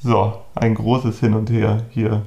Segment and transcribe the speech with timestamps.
[0.00, 2.22] So, ein großes Hin und Her hier.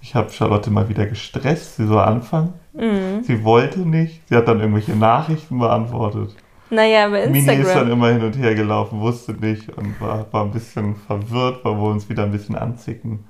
[0.00, 1.76] Ich habe Charlotte mal wieder gestresst.
[1.76, 2.54] Sie soll anfangen.
[2.72, 3.22] Mhm.
[3.22, 4.22] Sie wollte nicht.
[4.28, 6.34] Sie hat dann irgendwelche Nachrichten beantwortet.
[6.70, 7.90] Naja, aber Mini ist dann Instagram.
[7.92, 11.84] immer hin und her gelaufen, wusste nicht und war, war ein bisschen verwirrt, weil wir
[11.90, 13.24] uns wieder ein bisschen anzicken.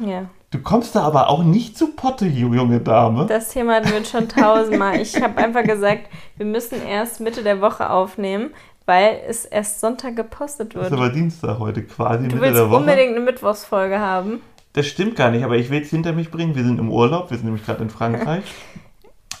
[0.00, 3.26] Ja, Du kommst da aber auch nicht zu Potte, ju- junge Dame.
[3.26, 4.98] das Thema hatten wir schon tausendmal.
[5.00, 6.08] Ich habe einfach gesagt,
[6.38, 8.50] wir müssen erst Mitte der Woche aufnehmen,
[8.88, 11.00] weil es erst Sonntag gepostet Das ist wird.
[11.00, 12.80] aber Dienstag heute quasi, Du Mitte willst der Woche.
[12.80, 14.40] unbedingt eine Mittwochsfolge haben.
[14.72, 16.54] Das stimmt gar nicht, aber ich will es hinter mich bringen.
[16.54, 18.42] Wir sind im Urlaub, wir sind nämlich gerade in Frankreich.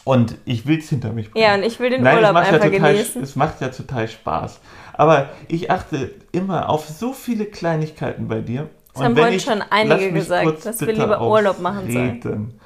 [0.04, 1.44] und ich will es hinter mich bringen.
[1.44, 3.22] Ja, und ich will den Nein, Urlaub macht, ja einfach total, genießen.
[3.22, 4.60] es macht ja total Spaß.
[4.94, 8.68] Aber ich achte immer auf so viele Kleinigkeiten bei dir.
[8.94, 12.60] Das haben wenn vorhin ich- schon einige gesagt, dass wir lieber Urlaub machen sollen.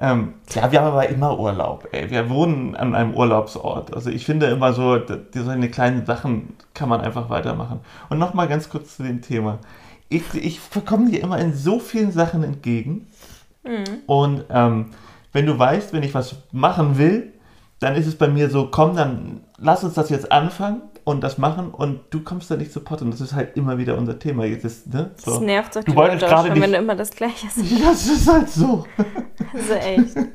[0.00, 1.88] Ähm, ja, wir haben aber immer Urlaub.
[1.92, 2.10] Ey.
[2.10, 3.92] Wir wohnen an einem Urlaubsort.
[3.94, 7.80] Also ich finde immer so, d- die- so eine kleinen Sachen kann man einfach weitermachen.
[8.08, 9.58] Und nochmal ganz kurz zu dem Thema.
[10.08, 13.08] Ich, ich komme dir immer in so vielen Sachen entgegen.
[13.64, 13.84] Mhm.
[14.06, 14.86] Und ähm,
[15.32, 17.32] wenn du weißt, wenn ich was machen will,
[17.80, 21.38] dann ist es bei mir so, komm, dann lass uns das jetzt anfangen und das
[21.38, 24.18] machen und du kommst da nicht zu Pott und das ist halt immer wieder unser
[24.18, 24.44] Thema.
[24.44, 25.10] Jetzt ist, ne?
[25.16, 25.32] so.
[25.32, 27.70] Das nervt doch Du die gerade schon, wenn nicht- du immer das Gleiche sagst.
[27.70, 28.84] Ja, das ist halt so.
[29.54, 30.14] Also echt.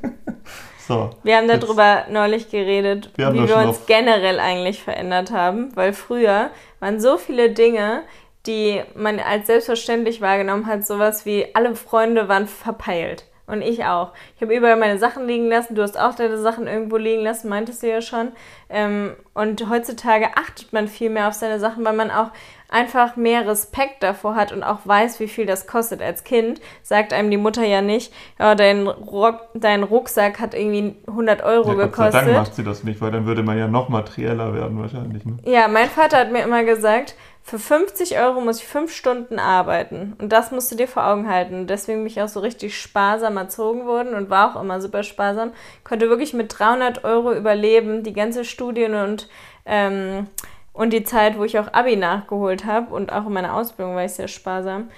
[0.86, 1.12] So.
[1.24, 5.94] Wir haben darüber neulich geredet, Wir wie wir uns auf- generell eigentlich verändert haben, weil
[5.94, 6.50] früher
[6.82, 8.02] waren so viele Dinge,
[8.46, 13.24] die man als selbstverständlich wahrgenommen hat, sowas wie alle Freunde waren verpeilt.
[13.46, 14.14] Und ich auch.
[14.36, 15.76] Ich habe überall meine Sachen liegen lassen.
[15.76, 18.32] Du hast auch deine Sachen irgendwo liegen lassen, meintest du ja schon.
[18.70, 22.32] Ähm, und heutzutage achtet man viel mehr auf seine Sachen, weil man auch
[22.70, 26.02] einfach mehr Respekt davor hat und auch weiß, wie viel das kostet.
[26.02, 30.96] Als Kind sagt einem die Mutter ja nicht, ja, dein, Rock, dein Rucksack hat irgendwie
[31.08, 32.34] 100 Euro Ja, Gott sei Dank gekostet.
[32.34, 35.26] macht sie das nicht, weil dann würde man ja noch materieller werden wahrscheinlich.
[35.26, 35.38] Ne?
[35.44, 40.16] Ja, mein Vater hat mir immer gesagt, für 50 Euro muss ich fünf Stunden arbeiten.
[40.20, 41.68] Und das musst du dir vor Augen halten.
[41.68, 45.52] Deswegen bin ich auch so richtig sparsam erzogen worden und war auch immer super sparsam.
[45.84, 49.28] Konnte wirklich mit 300 Euro überleben, die ganze Studien und,
[49.66, 50.28] ähm,
[50.72, 54.06] und die Zeit, wo ich auch Abi nachgeholt habe und auch in meiner Ausbildung war
[54.06, 54.90] ich sehr sparsam.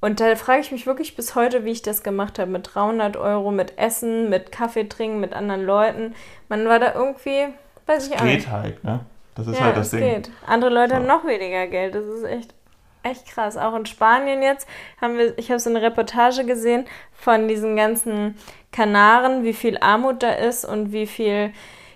[0.00, 2.50] Und da frage ich mich wirklich bis heute, wie ich das gemacht habe.
[2.50, 6.16] Mit 300 Euro, mit Essen, mit Kaffee trinken, mit anderen Leuten.
[6.48, 7.46] Man war da irgendwie,
[7.86, 8.38] weiß ich auch nicht.
[8.40, 9.06] Geht halt, ne?
[9.34, 10.00] Das ist ja, halt das Ding.
[10.00, 10.30] geht.
[10.46, 11.08] Andere Leute haben So.
[11.08, 11.94] noch weniger Geld.
[11.94, 12.54] Das ist echt,
[13.02, 13.56] echt krass.
[13.56, 14.68] Auch in Spanien jetzt
[15.00, 18.36] haben wir, ich habe so eine Reportage gesehen von diesen ganzen
[18.72, 21.52] Kanaren, wie viel Armut da ist und wie viel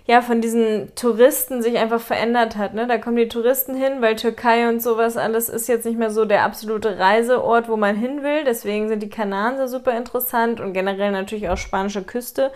[0.07, 2.73] ja, von diesen Touristen sich einfach verändert hat.
[2.73, 2.87] Ne?
[2.87, 6.23] Da kommen die Touristen hin, weil Türkei und sowas alles ist jetzt nicht mehr so
[6.23, 8.45] der absolute Reiseort, wo man hin will.
[8.45, 12.51] Deswegen sind die Kanaren so super interessant und generell natürlich auch spanische Küste.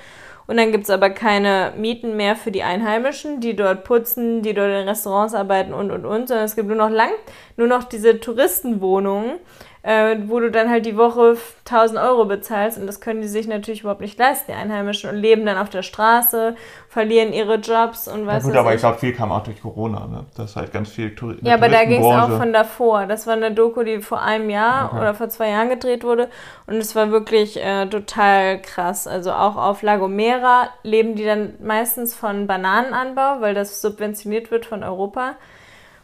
[0.47, 4.69] Und dann gibt's aber keine Mieten mehr für die Einheimischen, die dort putzen, die dort
[4.69, 7.12] in Restaurants arbeiten und und und, sondern es gibt nur noch lang,
[7.57, 9.40] nur noch diese Touristenwohnungen,
[9.84, 13.47] äh, wo du dann halt die Woche 1000 Euro bezahlst und das können die sich
[13.47, 16.56] natürlich überhaupt nicht leisten, die Einheimischen, und leben dann auf der Straße,
[16.90, 18.81] verlieren ihre Jobs und Ja, was gut, weiß aber ich ich.
[18.81, 20.25] glaube, viel kam auch durch Corona, ne?
[20.38, 23.06] Das ist halt ganz viel Tour Ja, aber da ging es auch von davor.
[23.08, 24.97] Das war eine Doku, die vor einem Jahr Okay.
[25.02, 26.30] oder vor zwei Jahren gedreht wurde.
[26.68, 29.08] Und es war wirklich äh, total krass.
[29.08, 34.66] Also auch auf La Gomera leben die dann meistens von Bananenanbau, weil das subventioniert wird
[34.66, 35.36] von Europa.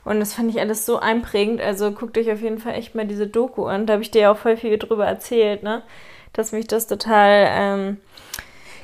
[0.07, 1.59] Und das fand ich alles so einprägend.
[1.59, 3.85] Also guckt euch auf jeden Fall echt mal diese Doku an.
[3.85, 5.83] Da habe ich dir ja auch voll viel drüber erzählt, ne?
[6.31, 7.97] Dass mich das total ähm,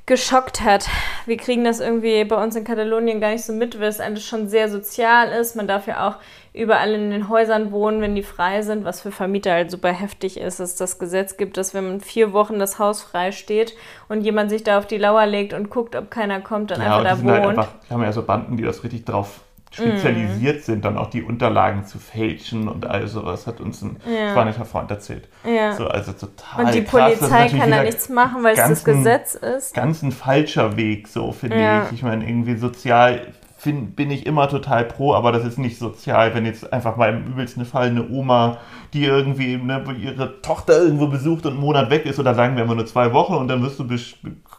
[0.05, 0.89] geschockt hat.
[1.25, 4.25] Wir kriegen das irgendwie bei uns in Katalonien gar nicht so mit, weil es alles
[4.25, 5.55] schon sehr sozial ist.
[5.55, 6.15] Man darf ja auch
[6.51, 10.37] überall in den Häusern wohnen, wenn die frei sind, was für Vermieter halt super heftig
[10.37, 13.75] ist, dass das Gesetz gibt, dass wenn man vier Wochen das Haus frei steht
[14.09, 16.97] und jemand sich da auf die Lauer legt und guckt, ob keiner kommt, dann Ja,
[16.97, 17.53] einfach da halt wohnt.
[17.53, 17.59] Mhm.
[17.59, 19.39] einfach, die haben ja so Banden, die das richtig drauf
[19.73, 24.31] spezialisiert sind, dann auch die Unterlagen zu fälschen und all sowas, hat uns ein Ja.
[24.31, 25.27] spanischer Freund erzählt.
[25.43, 25.73] ja.
[25.73, 27.17] So, also total und die krass.
[27.19, 29.73] Polizei kann da nichts machen, weil es das Gesetz ist.
[29.73, 31.85] Ganz ein falscher Weg, so finde Ja.
[31.85, 31.93] ich.
[31.93, 36.35] Ich meine, irgendwie sozial find, bin ich immer total pro, aber das ist nicht sozial,
[36.35, 38.57] wenn jetzt einfach mal im übelsten Fall eine Oma,
[38.93, 42.63] die irgendwie ne, ihre Tochter irgendwo besucht und einen Monat weg ist, oder sagen wir
[42.63, 43.87] immer nur zwei Wochen und dann wirst du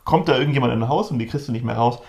[0.05, 2.01] kommt da irgendjemand in ein Haus und die kriegst du nicht mehr raus.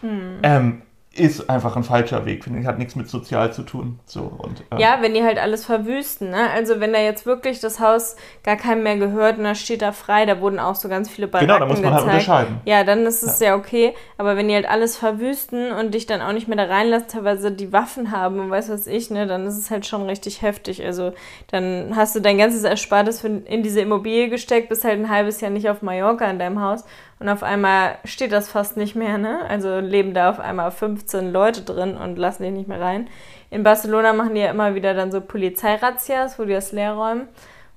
[0.00, 0.38] Hm.
[0.42, 0.82] Ähm,
[1.18, 2.66] ist einfach ein falscher Weg, finde ich.
[2.66, 3.98] Hat nichts mit sozial zu tun.
[4.06, 6.50] So, und, ähm, Ja, wenn die halt alles verwüsten, ne?
[6.54, 9.92] Also wenn da jetzt wirklich das Haus gar keinem mehr gehört und das steht da
[9.92, 12.22] frei, da wurden auch so ganz viele Baracken Genau, da muss man halt gezeigt.
[12.28, 12.60] unterscheiden.
[12.64, 13.54] Ja, dann ist es ja.
[13.56, 13.94] okay.
[14.16, 17.50] Aber wenn die halt alles verwüsten und dich dann auch nicht mehr da reinlassen, teilweise
[17.52, 20.84] die Waffen haben und weiß was ich, ne, dann ist es halt schon richtig heftig.
[20.84, 21.12] Also
[21.50, 25.50] dann hast du dein ganzes Erspartes in diese Immobilie gesteckt, bist halt ein halbes Jahr
[25.50, 26.84] nicht auf Mallorca in deinem Haus
[27.20, 29.40] und auf einmal steht das fast nicht mehr, ne?
[29.48, 33.08] Also leben da auf einmal 15 Leute drin und lassen dich nicht mehr rein.
[33.50, 37.28] In Barcelona machen die ja immer wieder dann so Polizeirazzias, wo die das leer räumen.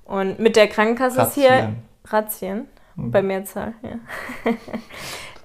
[0.04, 1.76] Und mit der Krankenkasse ist hier Razzien.
[2.04, 3.10] Razzien, Hm.
[3.10, 3.90] bei Mehrzahl, ja.
[4.44, 4.58] Ist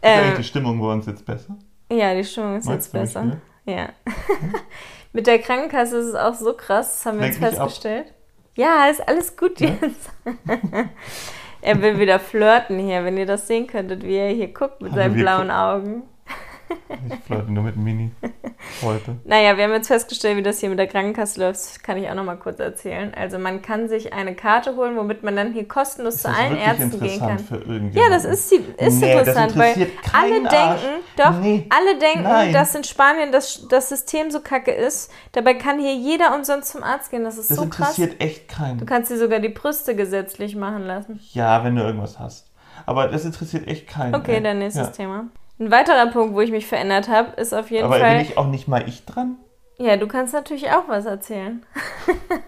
[0.03, 1.55] eigentlich die Stimmung bei uns jetzt besser?
[1.91, 3.23] ja, die Stimmung ist Meinst jetzt besser.
[3.25, 3.37] wieder?
[3.65, 3.89] Ja.
[5.13, 8.13] mit der Krankenkasse ist es auch so krass, das haben wir jetzt Lenk festgestellt.
[8.55, 9.69] Ja, ist alles gut Ja?
[9.81, 10.09] jetzt.
[11.61, 14.91] er will wieder flirten hier, wenn ihr das sehen könntet, wie er hier guckt mit
[14.91, 16.03] Aber seinen blauen Augen.
[17.09, 18.11] Ich flirte nur mit Mini
[18.81, 19.15] heute.
[19.25, 21.59] Naja, wir haben jetzt festgestellt, wie das hier mit der Krankenkasse läuft.
[21.59, 23.13] Das kann ich auch noch mal kurz erzählen.
[23.13, 26.37] Also man kann sich eine Karte holen, womit man dann hier kostenlos Ist zu das
[26.37, 27.39] allen Ärzten gehen kann.
[27.39, 27.61] für?
[27.93, 30.81] Ja, das ist, die, ist Nee, das interessant, weil alle Arsch.
[30.81, 31.65] denken, doch, Nee.
[31.69, 32.53] alle denken, Nein.
[32.53, 35.11] dass in Spanien das, das System so kacke ist.
[35.33, 37.23] Dabei kann hier jeder umsonst zum Arzt gehen.
[37.23, 37.97] Das ist Das so krass.
[37.97, 38.85] interessiert echt Du keinen.
[38.85, 41.19] kannst dir sogar die Brüste gesetzlich machen lassen.
[41.33, 42.49] Ja, wenn du irgendwas hast.
[42.85, 44.15] Aber das interessiert echt keinen.
[44.15, 44.43] Okay, ey.
[44.43, 44.93] dann nächstes ja.
[44.93, 45.25] Thema.
[45.59, 48.17] Ein weiterer Punkt, wo ich mich verändert habe, ist auf jeden Aber Fall.
[48.17, 49.37] bin ich auch nicht mal ich dran?
[49.79, 51.63] Ja, du kannst natürlich auch was erzählen.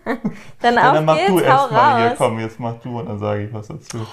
[0.61, 3.19] dann Ja, auf dann mach geht's, du erstmal hier, komm, jetzt mach du und dann
[3.19, 4.05] sage ich was dazu.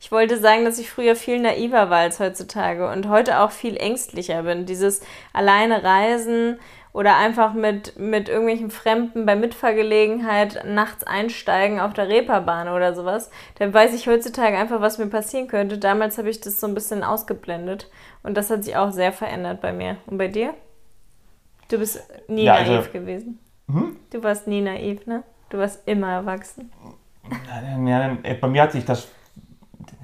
[0.00, 3.76] Ich wollte sagen, dass ich früher viel naiver war als heutzutage und heute auch viel
[3.76, 4.64] ängstlicher bin.
[4.64, 5.00] Dieses
[5.32, 6.58] alleine reisen
[6.92, 13.30] oder einfach mit, mit irgendwelchen Fremden bei Mitfahrgelegenheit nachts einsteigen auf der Reeperbahn oder sowas.
[13.58, 15.78] Da weiß ich heutzutage einfach, was mir passieren könnte.
[15.78, 17.90] Damals habe ich das so ein bisschen ausgeblendet
[18.22, 19.96] und das hat sich auch sehr verändert bei mir.
[20.06, 20.54] Und bei dir?
[21.70, 23.38] Du bist nie Ja, also- naiv gewesen.
[23.70, 23.96] Hm?
[24.10, 25.22] Du warst nie naiv, ne?
[25.50, 26.72] Du warst immer erwachsen.
[27.86, 29.08] Ja, dann, bei mir hat sich das.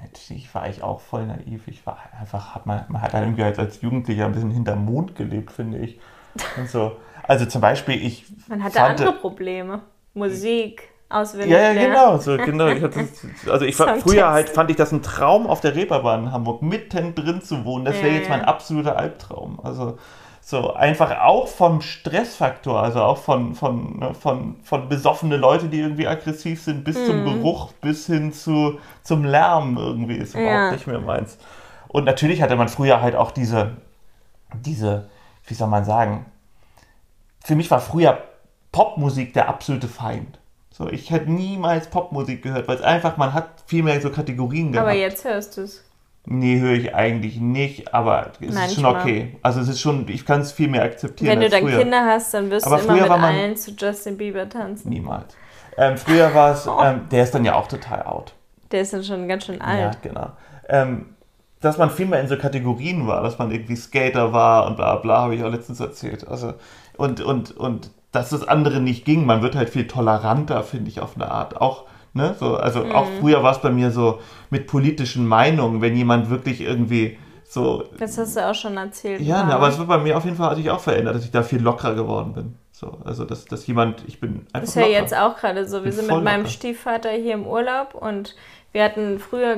[0.01, 1.67] Natürlich war ich auch voll naiv.
[1.67, 4.85] Ich war einfach, hat man, man hat halt irgendwie als, als Jugendlicher ein bisschen hinterm
[4.85, 5.99] Mond gelebt, finde ich.
[6.57, 6.97] Und so.
[7.23, 8.25] Also zum Beispiel, ich.
[8.47, 9.81] Man hatte fand- andere Probleme.
[10.13, 12.17] Musik, auswendig Ja, ja, genau.
[12.17, 12.67] So, genau.
[12.67, 13.07] Ich hatte,
[13.51, 16.61] also ich war, früher halt fand ich das ein Traum, auf der Reeperbahn in Hamburg
[16.61, 17.83] mittendrin zu wohnen.
[17.85, 19.59] Das wäre Ja, jetzt mein absoluter Albtraum.
[19.63, 19.97] Also
[20.41, 25.79] so einfach auch vom Stressfaktor, also auch von, von, ne, von, von besoffene Leute, die
[25.79, 27.41] irgendwie aggressiv sind, bis zum Mhm.
[27.41, 30.71] Geruch, bis hin zu, zum Lärm irgendwie ist überhaupt Ja.
[30.71, 31.39] nicht mehr meins.
[31.87, 33.71] Und natürlich hatte man früher halt auch diese,
[34.53, 35.09] diese,
[35.47, 36.25] wie soll man sagen,
[37.43, 38.17] für mich war früher
[38.71, 40.39] Popmusik der absolute Feind.
[40.71, 44.71] So, ich hätte niemals Popmusik gehört, weil es einfach, man hat viel mehr so Kategorien
[44.73, 44.87] gehabt.
[44.89, 45.83] Aber jetzt hörst du es.
[46.27, 49.01] Nee, höre ich eigentlich nicht, aber es ist schon Manchmal.
[49.01, 49.37] okay.
[49.43, 51.77] Also es ist schon, ich kann es viel mehr akzeptieren Wenn du dann früher.
[51.79, 54.89] Kinder hast, dann wirst Aber du immer mit man- allen zu Justin Bieber tanzen.
[54.89, 55.35] Niemals.
[55.77, 58.33] Ähm, früher war es, ähm, der ist dann ja auch total out.
[58.71, 60.01] Der ist dann schon ganz schön Ja, alt.
[60.01, 60.31] genau.
[60.67, 61.14] Ähm,
[61.65, 64.95] dass man viel mehr in so Kategorien war, dass man irgendwie Skater war und bla
[64.97, 66.27] bla, habe ich auch letztens erzählt.
[66.27, 66.53] Also,
[66.97, 69.25] und, und, und dass das andere nicht ging.
[69.25, 71.59] Man wird halt viel toleranter, finde ich, auf eine Art.
[71.59, 71.83] Auch,
[72.13, 73.19] ne, so, also auch Mhm.
[73.19, 74.19] früher war es bei mir so
[74.49, 77.83] mit politischen Meinungen, wenn jemand wirklich irgendwie so.
[77.99, 79.19] Das hast du auch schon erzählt.
[79.21, 81.25] Ja, ne, aber es wird bei mir auf jeden Fall hat sich auch verändert, dass
[81.25, 82.55] ich da viel lockerer geworden bin.
[82.71, 84.93] So, also dass, dass jemand, ich bin einfach ist ja locker.
[84.93, 85.77] jetzt auch gerade so.
[85.77, 86.51] Wir Bin sind mit meinem locker.
[86.51, 88.35] Stiefvater hier im Urlaub und
[88.75, 89.57] wir hatten früher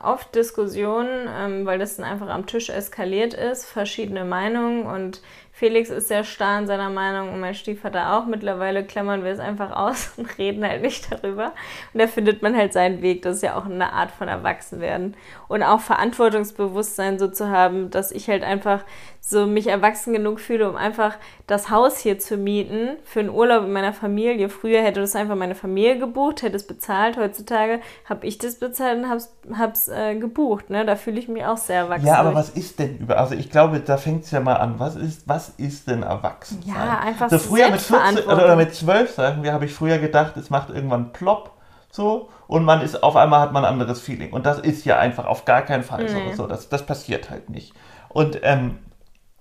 [0.00, 5.20] oft Diskussionen, ähm, weil das dann einfach am Tisch eskaliert ist, verschiedene Meinungen und
[5.50, 8.26] Felix ist sehr starr in seiner Meinung und mein Stiefvater auch.
[8.26, 11.52] Mittlerweile klammern wir es einfach aus und reden halt nicht darüber.
[11.92, 13.22] Und da findet man halt seinen Weg.
[13.22, 15.16] Das ist ja auch eine Art von Erwachsenwerden.
[15.48, 18.84] Und auch Verantwortungsbewusstsein so zu haben, dass ich halt einfach
[19.24, 21.14] so mich erwachsen genug fühle, um einfach
[21.46, 24.48] das Haus hier zu mieten für einen Urlaub in meiner Familie.
[24.48, 27.16] Früher hätte das einfach meine Familie gebucht, hätte es bezahlt.
[27.16, 30.70] Heutzutage habe ich das bezahlt und hab's, hab's äh, gebucht.
[30.70, 30.84] Ne?
[30.84, 32.08] Da fühle ich mich auch sehr erwachsen.
[32.08, 32.48] Ja, aber durch.
[32.48, 33.16] was ist denn über.
[33.16, 34.74] Also ich glaube, da fängt es ja mal an.
[34.78, 36.60] Was ist, was ist denn erwachsen?
[36.66, 38.44] Ja, einfach so früher mit 14 Selbstverantwortung.
[38.44, 41.52] oder mit 12, sagen wir, habe ich früher gedacht, es macht irgendwann plopp.
[41.92, 44.32] So, und man ist auf einmal hat man ein anderes Feeling.
[44.32, 46.16] Und das ist ja einfach auf gar keinen Fall so.
[46.16, 46.34] Nee.
[46.34, 47.72] so das, das passiert halt nicht.
[48.08, 48.78] Und ähm,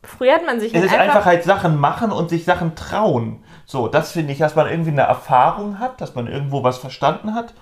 [0.04, 3.44] Früher hat man sich es ist einfach halt Sachen machen und sich Sachen trauen.
[3.66, 7.36] So, das finde ich, dass man irgendwie eine Erfahrung hat, dass man irgendwo was verstanden
[7.36, 7.54] hat,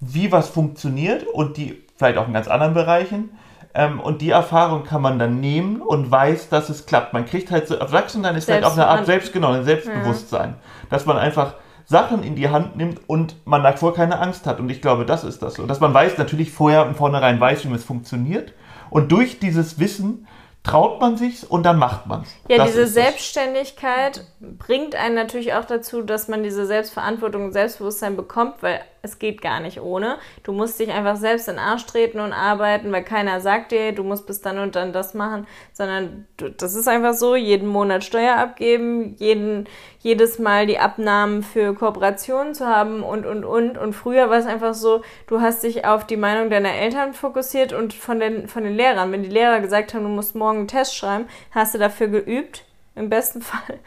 [0.00, 3.30] wie was funktioniert und die vielleicht auch in ganz anderen Bereichen.
[3.74, 7.12] Ähm, und die Erfahrung kann man dann nehmen und weiß, dass es klappt.
[7.12, 10.54] Man kriegt halt so, Erwachsensein ist halt auch eine Art Selbst, genau, ein Selbstbewusstsein.
[10.90, 11.54] Dass man einfach
[11.86, 14.58] Sachen in die Hand nimmt und man davor keine Angst hat.
[14.58, 15.58] Und ich glaube, das ist das.
[15.58, 18.52] Und dass man weiß, natürlich vorher im Vornherein weiß, wie es funktioniert.
[18.90, 20.26] Und durch dieses Wissen
[20.64, 22.28] traut man sich's und dann macht man's.
[22.48, 22.86] Ja, Das diese.
[22.86, 29.18] Selbstständigkeit bringt einen natürlich auch dazu, dass man diese Selbstverantwortung und Selbstbewusstsein bekommt, weil es
[29.18, 30.18] geht gar nicht ohne.
[30.42, 33.92] Du musst dich einfach selbst in den Arsch treten und arbeiten, weil keiner sagt dir,
[33.92, 37.68] du musst bis dann und dann das machen, sondern du, das ist einfach so, jeden
[37.68, 39.68] Monat Steuer abgeben, jeden,
[40.00, 43.76] jedes Mal die Abnahmen für Kooperationen zu haben und, und, und.
[43.76, 47.72] Und früher war es einfach so, du hast dich auf die Meinung deiner Eltern fokussiert
[47.72, 49.12] und von den, von den Lehrern.
[49.12, 52.64] Wenn die Lehrer gesagt haben, du musst morgen einen Test schreiben, hast du dafür geübt
[52.94, 53.78] im besten Fall.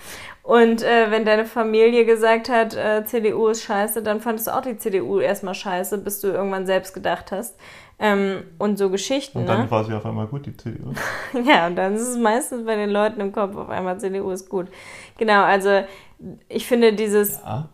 [0.47, 4.61] Und äh, wenn deine Familie gesagt hat, äh, CDU ist scheiße, dann fandest du auch
[4.61, 7.59] die CDU erstmal scheiße, bis du irgendwann selbst gedacht hast.
[7.99, 9.39] Ähm, und so Geschichten.
[9.39, 9.71] Und dann ne?
[9.71, 10.93] war sie auf einmal gut, die CDU.
[11.45, 14.47] Ja, und dann ist es meistens bei den Leuten im Kopf auf einmal CDU ist
[14.47, 14.67] gut.
[15.17, 15.83] Genau, also
[16.47, 17.67] ich finde dieses Ja.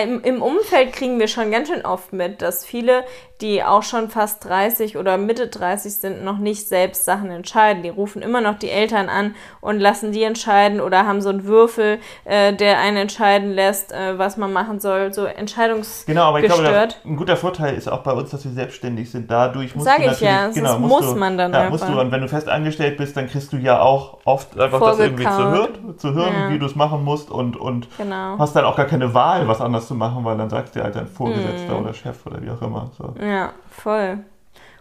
[0.00, 3.04] Im, im Umfeld kriegen wir schon ganz schön oft mit, dass viele,
[3.40, 7.84] die auch schon fast 30 oder Mitte 30 sind, noch nicht selbst Sachen entscheiden.
[7.84, 11.44] Die rufen immer noch die Eltern an und lassen die entscheiden oder haben so einen
[11.44, 15.12] Würfel, äh, der einen entscheiden lässt, äh, was man machen soll.
[15.12, 16.06] So entscheidungsgestört.
[16.06, 19.30] Genau, aber ich glaube, ein guter Vorteil ist auch bei uns, dass wir selbstständig sind.
[19.30, 22.00] Dadurch musst Sag du ich ja, genau, musst muss du, man dann ja, musst du.
[22.00, 25.24] Und wenn du fest angestellt bist, dann kriegst du ja auch oft einfach das irgendwie
[25.24, 26.50] zu, hören, zu hören, Ja.
[26.50, 28.38] wie du es machen musst und, und Genau.
[28.38, 30.96] hast dann auch gar keine Wahl, was anders zu machen, weil dann sagt dir halt
[30.96, 31.06] dein.
[31.06, 32.90] Vorgesetzter oder Chef oder wie auch immer.
[32.96, 33.14] So.
[33.20, 34.18] Ja, voll.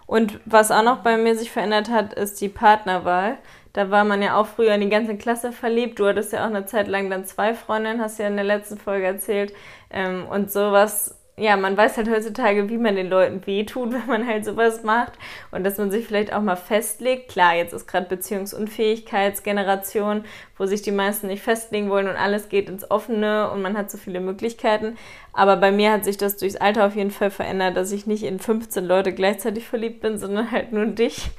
[0.06, 3.38] Und was auch noch bei mir sich verändert hat, ist die Partnerwahl.
[3.74, 5.98] Da war man ja auch früher in die ganze Klasse verliebt.
[5.98, 8.78] Du hattest ja auch eine Zeit lang dann zwei Freundinnen, hast ja in der letzten
[8.78, 9.54] Folge erzählt.
[9.90, 14.28] Ähm, und sowas, ja, man weiß halt heutzutage, wie man den Leuten wehtut, wenn man
[14.28, 15.13] halt sowas macht.
[15.52, 17.30] Und dass man sich vielleicht auch mal festlegt.
[17.30, 20.25] Klar, jetzt ist gerade Beziehungsunfähigkeitsgeneration,
[20.58, 23.90] wo sich die meisten nicht festlegen wollen und alles geht ins Offene und man hat
[23.90, 24.96] so viele Möglichkeiten.
[25.34, 28.22] Aber bei mir hat sich das durchs Alter auf jeden Fall verändert, dass ich nicht
[28.24, 31.32] in 15 Leute gleichzeitig verliebt bin, sondern halt nur in dich.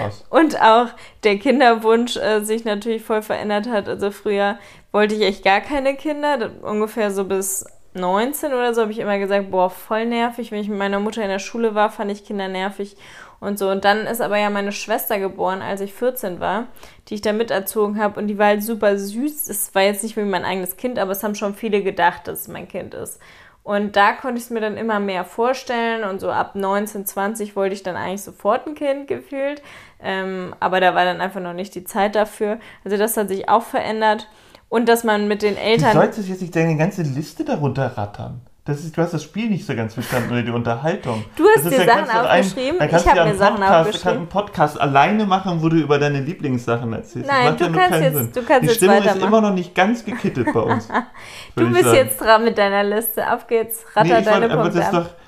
[0.00, 0.12] Ach.
[0.30, 0.86] Und auch
[1.22, 3.86] der Kinderwunsch äh, sich natürlich voll verändert hat.
[3.86, 4.58] Also früher
[4.92, 9.18] wollte ich echt gar keine Kinder, ungefähr so bis 19 oder so habe ich immer
[9.18, 10.50] gesagt, boah, voll nervig.
[10.50, 12.96] Wenn ich mit meiner Mutter in der Schule war, fand ich Kinder nervig
[13.40, 13.70] und so.
[13.70, 16.66] Und dann ist aber ja meine Schwester geboren, als ich 14 war,
[17.08, 19.48] die ich da miterzogen habe und die war halt super süß.
[19.48, 22.40] Es war jetzt nicht wie mein eigenes Kind, aber es haben schon viele gedacht, dass
[22.40, 23.20] es mein Kind ist.
[23.64, 27.56] Und da konnte ich es mir dann immer mehr vorstellen und so ab 19, 20
[27.56, 29.62] wollte ich dann eigentlich sofort ein Kind gefühlt.
[30.02, 32.58] Ähm, aber da war dann einfach noch nicht die Zeit dafür.
[32.84, 34.28] Also das hat sich auch verändert.
[34.68, 35.92] Und dass man mit den Du Eltern.
[35.92, 38.40] solltest jetzt nicht deine ganze Liste darunter rattern.
[38.66, 41.22] Das ist, du hast das Spiel nicht so ganz verstanden oder die Unterhaltung.
[41.36, 43.74] Du hast dir Sachen du einen- aufgeschrieben, kannst ich du hab ja mir Sachen Podcast,
[43.74, 44.02] aufgeschrieben.
[44.02, 47.28] kannst einen Podcast alleine machen, wo du über deine Lieblingssachen erzählst.
[47.30, 48.32] Nein, du kannst jetzt- Sinn.
[48.34, 50.88] du kannst Die jetzt Stimmung ist immer noch nicht ganz gekittet bei uns.
[51.56, 53.30] Du bist jetzt dran mit deiner Liste.
[53.32, 55.23] Auf geht's, ratter Nee, deine wollte, aber Punkte das ist doch.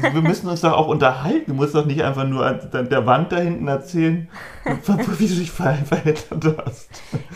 [0.00, 1.44] Wir müssen uns doch auch unterhalten.
[1.48, 4.28] Du musst doch nicht einfach nur an der Wand da hinten erzählen,
[4.64, 6.88] wie du dich ver- verändert hast.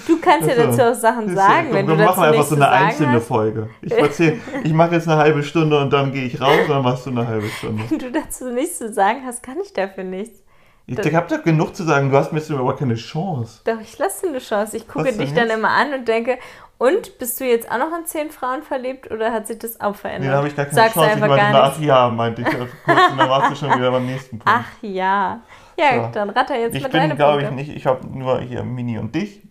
[0.07, 2.45] Du kannst ja Also, dazu auch Sachen Ist sagen, ja- wenn du dazu machen einfach
[2.45, 3.27] so eine einzelne hast.
[3.27, 3.71] Folge.
[3.83, 6.83] Ich erzähl, ich mache jetzt eine halbe Stunde und dann gehe ich raus und dann
[6.83, 7.83] machst du eine halbe Stunde.
[7.89, 10.43] Wenn du dazu nichts zu sagen hast, kann ich dafür nichts.
[10.91, 13.61] Ich habe doch genug zu sagen, du hast mir jetzt überhaupt keine Chance.
[13.67, 14.75] Doch, ich lasse dir eine Chance.
[14.79, 16.39] Ich gucke dich dann immer an und denke,
[16.79, 19.95] und bist du jetzt auch noch in zehn Frauen verliebt oder hat sich das auch
[19.97, 20.23] verändert?
[20.27, 21.17] Nee, da habe ich gar keine Sagst du Chance.
[21.17, 22.47] Ich einfach meinte, gar ach ja, meinte ich.
[22.49, 24.47] Also kurz, und dann warst du schon wieder beim nächsten Punkt.
[24.47, 25.41] Ach ja.
[25.79, 26.11] Ja, So.
[26.13, 27.71] dann ratter jetzt ich mit bin, deine glaube ich, nicht.
[27.71, 29.43] Ich habe nur hier Mini und dich.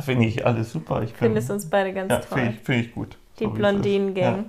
[0.00, 1.02] Finde ich alles super.
[1.02, 2.38] Ich bin, Findest uns beide ganz ja, toll.
[2.38, 3.16] finde ich, find ich gut.
[3.38, 3.56] Die so es.
[3.56, 4.36] Blondinen-Gang.
[4.36, 4.44] Ja,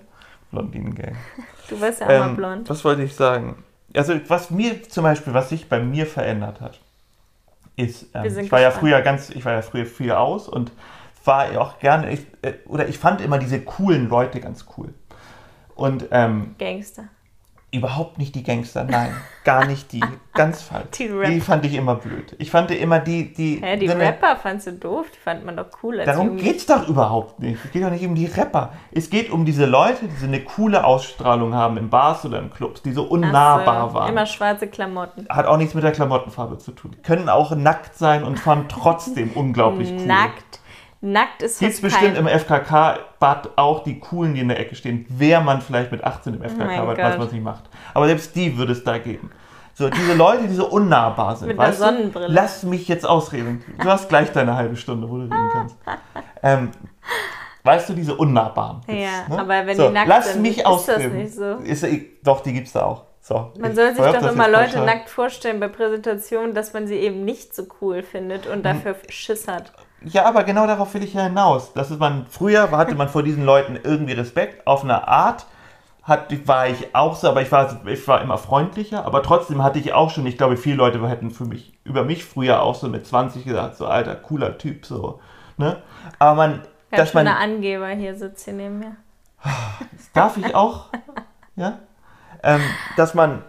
[0.51, 1.15] Blondinen-Gang.
[1.69, 2.69] Du warst ja auch mal Ähm, blond.
[2.69, 3.63] was wollte ich sagen?
[3.95, 6.79] Also, was mir zum Beispiel, was sich bei mir verändert hat,
[7.75, 10.71] ist, ähm, ich war ja früher ganz, ich war ja früher viel aus und
[11.29, 14.93] war ja auch gerne, ich, äh, oder ich fand immer diese coolen Leute ganz cool.
[15.75, 17.03] Und ähm, Gangster.
[17.71, 20.89] überhaupt nicht die Gangster, nein, gar nicht die, ganz falsch.
[20.97, 22.35] Die Die, fand ich immer blöd.
[22.39, 25.05] Ich fand immer die, die, Hä, die so Rapper fandst du doof?
[25.13, 26.51] Die fand man doch cool als Darum Jugendliche.
[26.51, 27.63] geht's doch überhaupt nicht.
[27.63, 28.73] Es geht doch nicht um die Rapper.
[28.91, 32.49] Es geht um diese Leute, die so eine coole Ausstrahlung haben in Bars oder in
[32.49, 34.09] Clubs, die so unnahbar so, waren.
[34.09, 35.27] Immer schwarze Klamotten.
[35.29, 36.95] Hat auch nichts mit der Klamottenfarbe zu tun.
[37.03, 40.07] Können auch nackt sein und fanden trotzdem unglaublich cool.
[40.07, 40.59] Nackt.
[41.01, 45.05] Nackt ist Gibt es bestimmt im FKK-Bad auch die coolen, die in der Ecke stehen.
[45.09, 47.17] Wäre man vielleicht mit 18 im FKK-Bad, was Gott.
[47.19, 47.63] man nicht macht.
[47.93, 49.31] Aber selbst die würde es da geben.
[49.75, 51.47] So, diese Leute, die so unnahbar sind.
[51.47, 51.85] Mit einer weißt du?
[51.85, 52.27] Sonnenbrille.
[52.27, 53.63] Lass mich jetzt ausreden.
[53.81, 55.77] Du hast gleich deine halbe Stunde, wo du reden kannst.
[56.43, 56.71] Ähm,
[57.63, 58.81] weißt du, diese unnahbaren.
[58.85, 59.39] gibt's, Ja, ne?
[59.41, 61.17] aber wenn so, die nackt lass sind, mich ist das ausreden.
[61.17, 61.53] nicht so.
[61.63, 61.85] Ist,
[62.23, 63.03] doch, die gibt's da auch.
[63.21, 64.85] So, Man soll sich doch immer Leute pauschal.
[64.85, 68.51] nackt vorstellen bei Präsentationen, dass man sie eben nicht so cool findet Hm.
[68.53, 69.71] und dafür Schiss hat.
[70.03, 71.73] Ja, aber genau darauf will ich ja hinaus.
[71.73, 74.65] Das ist man, früher hatte man vor diesen Leuten irgendwie Respekt.
[74.65, 75.45] Auf eine Art
[76.03, 79.05] hat, war ich auch so, aber ich war, ich war immer freundlicher.
[79.05, 82.25] Aber trotzdem hatte ich auch schon, ich glaube, viele Leute hätten für mich, über mich
[82.25, 85.19] früher auch so mit 20 gesagt, so alter, cooler Typ, so.
[85.57, 85.81] Ne?
[86.17, 88.95] Aber man, Ganz dass man, schöner Angeber hier sitzt hier neben mir.
[90.13, 90.85] darf ich auch?
[91.55, 91.79] ja?
[92.41, 92.61] Ähm,
[92.95, 93.43] dass man,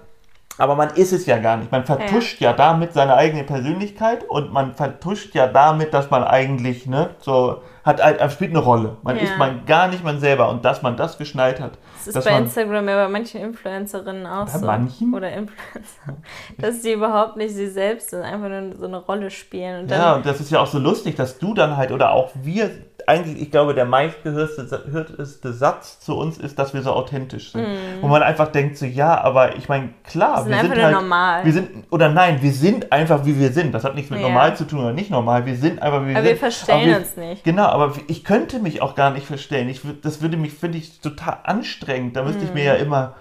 [0.60, 1.72] Aber man ist es ja gar nicht.
[1.72, 6.22] Man vertuscht ja, ja damit seine eigene Persönlichkeit und man vertuscht ja damit, dass man
[6.22, 8.98] eigentlich, ne, so hat halt, spielt eine Rolle.
[9.02, 9.22] Man ja.
[9.22, 11.78] ist man gar nicht man selber und dass man das geschneit hat.
[12.04, 14.66] Das ist bei Instagram ja bei manchen Influencerinnen auch bei so.
[14.66, 15.14] manchen?
[15.14, 16.16] Oder Influencer.
[16.58, 19.84] dass sie überhaupt nicht sie selbst sind, einfach nur so eine Rolle spielen.
[19.84, 22.30] Und ja, und das ist ja auch so lustig, dass du dann halt oder auch
[22.34, 22.70] wir
[23.08, 27.62] eigentlich, ich glaube, der meistgehörteste Satz zu uns ist, dass wir so authentisch sind.
[27.62, 28.02] Mm.
[28.02, 30.94] Wo man einfach denkt, so, ja, aber ich meine, klar, wir sind, wir sind halt,
[30.94, 31.44] normal.
[31.44, 33.72] Wir sind, oder nein, wir sind einfach, wie wir sind.
[33.72, 34.28] Das hat nichts mit ja.
[34.28, 35.46] normal zu tun oder nicht normal.
[35.46, 36.30] Wir sind einfach, wie wir aber sind.
[36.30, 37.44] Wir verstellen wir, uns nicht.
[37.44, 39.68] Genau, aber ich könnte mich auch gar nicht verstellen.
[39.68, 42.16] Ich, das würde mich, finde ich, total anstrengend.
[42.16, 42.44] Da müsste mm.
[42.44, 42.82] ich mir ja mm.
[42.82, 43.14] immer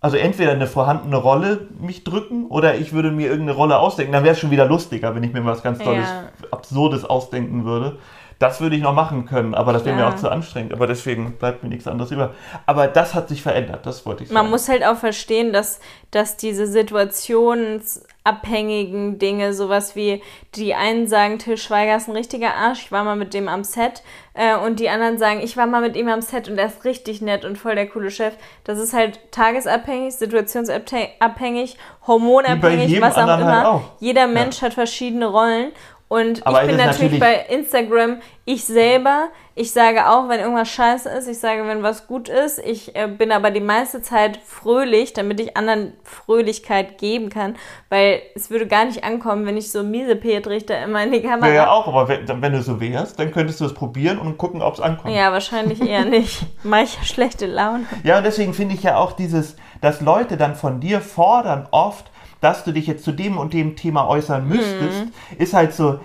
[0.00, 4.12] also entweder eine vorhandene Rolle mich drücken oder ich würde mir irgendeine Rolle ausdenken.
[4.12, 6.24] Dann wäre es schon wieder lustiger, wenn ich mir was ganz Tolles, ja.
[6.52, 7.98] Absurdes ausdenken würde.
[8.38, 10.04] Das würde ich noch machen können, aber das wäre ja.
[10.04, 10.72] mir auch zu anstrengend.
[10.72, 12.34] Aber deswegen bleibt mir nichts anderes über.
[12.66, 14.40] Aber das hat sich verändert, das wollte ich sagen.
[14.40, 15.80] Man muss halt auch verstehen, dass,
[16.12, 20.22] dass diese situationsabhängigen Dinge, sowas wie
[20.54, 23.64] die einen sagen, Till Schweiger ist ein richtiger Arsch, ich war mal mit dem am
[23.64, 24.04] Set.
[24.34, 26.84] Äh, und die anderen sagen, ich war mal mit ihm am Set und er ist
[26.84, 28.34] richtig nett und voll der coole Chef.
[28.62, 31.76] Das ist halt tagesabhängig, situationsabhängig,
[32.06, 33.56] hormonabhängig, was auch immer.
[33.56, 33.82] Halt auch.
[33.98, 34.68] Jeder Mensch ja.
[34.68, 35.72] hat verschiedene Rollen
[36.08, 39.28] und Aber ich bin natürlich, natürlich, bei Instagram ich selber.
[39.54, 41.28] Ich sage auch, wenn irgendwas scheiße ist.
[41.28, 42.58] Ich sage, wenn was gut ist.
[42.60, 47.56] Ich äh, bin aber die meiste Zeit fröhlich, damit ich anderen Fröhlichkeit geben kann.
[47.90, 51.20] Weil es würde gar nicht ankommen, wenn ich so miese Petrich da immer in die
[51.20, 51.48] Kamera.
[51.48, 54.38] Ja, ja auch, aber wenn, wenn, du so wärst, dann könntest du es probieren und
[54.38, 55.14] gucken, ob es ankommt.
[55.14, 56.40] Ja, wahrscheinlich eher nicht.
[56.62, 57.84] Manche schlechte Laune.
[58.02, 62.10] Ja, und deswegen finde ich ja auch dieses, dass Leute dann von dir fordern oft,
[62.40, 65.12] dass du dich jetzt zu dem und dem Thema äußern müsstest, mhm.
[65.38, 66.00] ist halt so,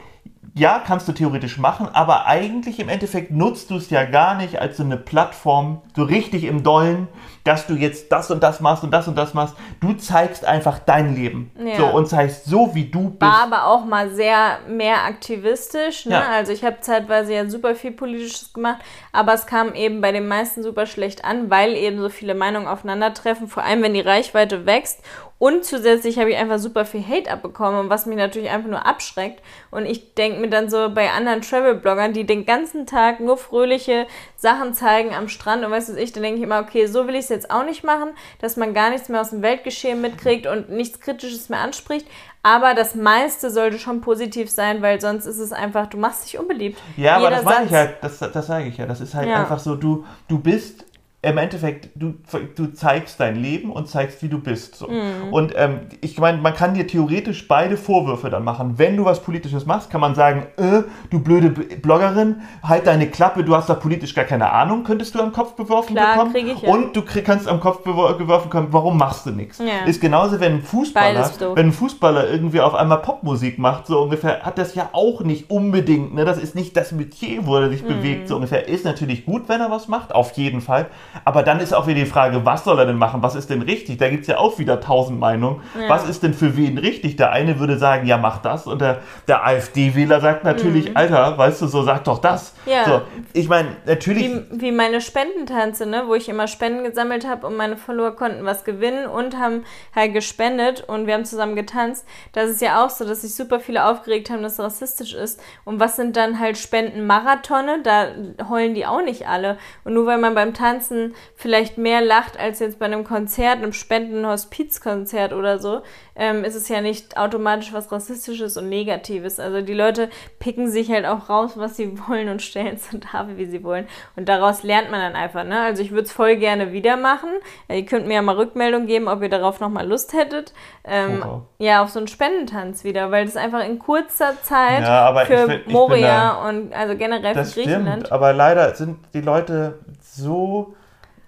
[0.56, 4.62] ja, kannst du theoretisch machen, aber eigentlich im Endeffekt nutzt du es ja gar nicht
[4.62, 7.08] als so eine Plattform, so richtig im Dollen,
[7.44, 9.56] dass du jetzt das und das machst und das und das machst.
[9.80, 11.52] Du zeigst einfach dein Leben.
[11.58, 11.78] Ja.
[11.78, 13.22] So, und zeigst so, wie du bist.
[13.22, 16.06] War aber auch mal sehr mehr aktivistisch.
[16.06, 16.14] Ne?
[16.14, 16.30] Ja.
[16.30, 18.78] Also ich habe zeitweise ja super viel Politisches gemacht,
[19.12, 22.68] aber es kam eben bei den meisten super schlecht an, weil eben so viele Meinungen
[22.68, 25.02] aufeinandertreffen, vor allem wenn die Reichweite wächst
[25.44, 29.42] und zusätzlich habe ich einfach super viel Hate abbekommen, was mich natürlich einfach nur abschreckt.
[29.72, 34.08] Und ich denke mir dann so bei anderen Travel-Bloggern, die den ganzen Tag nur fröhliche
[34.38, 37.16] Sachen zeigen am Strand und weißt du ich, dann denke ich immer, okay, so will
[37.16, 40.48] ich es jetzt auch nicht machen, dass man gar nichts mehr aus dem Weltgeschehen mitkriegt
[40.48, 42.08] und nichts Kritisches mehr anspricht.
[42.42, 46.40] Aber das meiste sollte schon positiv sein, weil sonst ist es einfach, du machst dich
[46.40, 46.80] unbeliebt.
[46.96, 48.86] Ja, Jeder aber das meine ich halt, das, das sage ich ja.
[48.86, 49.42] Das ist halt ja.
[49.42, 50.86] einfach so, du, du bist
[51.24, 52.16] im Endeffekt, du,
[52.56, 54.76] du zeigst dein Leben und zeigst, wie du bist.
[54.76, 54.88] So.
[54.88, 55.32] Mm.
[55.32, 58.74] Und ähm, ich meine, man kann dir theoretisch beide Vorwürfe dann machen.
[58.78, 63.46] Wenn du was Politisches machst, kann man sagen, äh, du blöde Bloggerin, halt deine Klappe,
[63.46, 66.34] du hast da politisch gar keine Ahnung, könntest du am Kopf beworfen Klar, bekommen.
[66.34, 66.70] Krieg ich ja.
[66.70, 69.60] Und du krieg, kannst am Kopf geworfen bekommen, warum machst du nichts?
[69.60, 69.86] Ja.
[69.86, 74.42] Ist genauso, wenn ein Fußballer, wenn ein Fußballer irgendwie auf einmal Popmusik macht, so ungefähr,
[74.42, 76.26] hat das ja auch nicht unbedingt, ne?
[76.26, 77.88] Das ist nicht das Metier, wo er sich mm.
[77.88, 78.68] bewegt, so ungefähr.
[78.68, 80.88] Ist natürlich gut, wenn er was macht, auf jeden Fall.
[81.26, 83.22] Aber dann ist auch wieder die Frage, was soll er denn machen?
[83.22, 83.98] Was ist denn richtig?
[83.98, 85.62] Da gibt es ja auch wieder tausend Meinungen.
[85.80, 85.90] Ja.
[85.90, 87.16] Was ist denn für wen richtig?
[87.16, 88.68] Der eine würde sagen, ja, mach das.
[88.68, 90.98] Und der, der AfD-Wähler sagt natürlich, mhm.
[90.98, 92.54] Alter, weißt du, so sag doch das.
[92.66, 92.86] Ja.
[92.86, 93.02] So,
[93.34, 94.24] ich meine, natürlich.
[94.24, 96.04] Wie, wie meine Spendentanze, ne?
[96.08, 99.64] wo ich immer Spenden gesammelt habe und meine Follower konnten was gewinnen und haben
[99.96, 102.06] halt gespendet und wir haben zusammen getanzt.
[102.32, 105.40] Das ist ja auch so, dass sich super viele aufgeregt haben, dass es rassistisch ist.
[105.66, 107.82] Und was sind dann halt Spendenmarathone?
[107.84, 108.08] Da
[108.50, 109.58] heulen die auch nicht alle.
[109.84, 111.03] Und nur weil man beim Tanzen
[111.36, 115.82] vielleicht mehr lacht als jetzt bei einem Konzert, einem Spendenhospizkonzert oder so,
[116.16, 119.40] ähm, ist es ja nicht automatisch was Rassistisches und Negatives.
[119.40, 122.98] Also die Leute picken sich halt auch raus, was sie wollen und stellen es so
[122.98, 123.88] dar, wie sie wollen.
[124.16, 125.44] Und daraus lernt man dann einfach.
[125.44, 125.60] Ne?
[125.60, 127.30] Also ich würde es voll gerne wieder machen.
[127.68, 130.54] Äh, ihr könnt mir ja mal Rückmeldung geben, ob ihr darauf nochmal Lust hättet.
[130.84, 131.42] Ähm, oh.
[131.58, 135.62] Ja, auf so einen Spendentanz wieder, weil das einfach in kurzer Zeit ja, für bin,
[135.68, 138.08] Moria da, und also generell für Griechenland.
[138.08, 140.76] Stimmt, aber leider sind die Leute so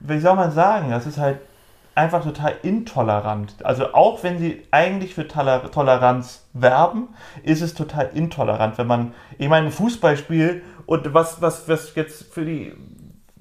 [0.08, 1.40] wie soll man sagen, das ist halt
[1.96, 3.56] einfach total intolerant.
[3.64, 7.10] Also auch wenn sie eigentlich für Toleranz werben,
[7.44, 12.34] ist es total intolerant, wenn man, ich meine, ein Fußballspiel und was, was, was jetzt
[12.34, 12.74] für die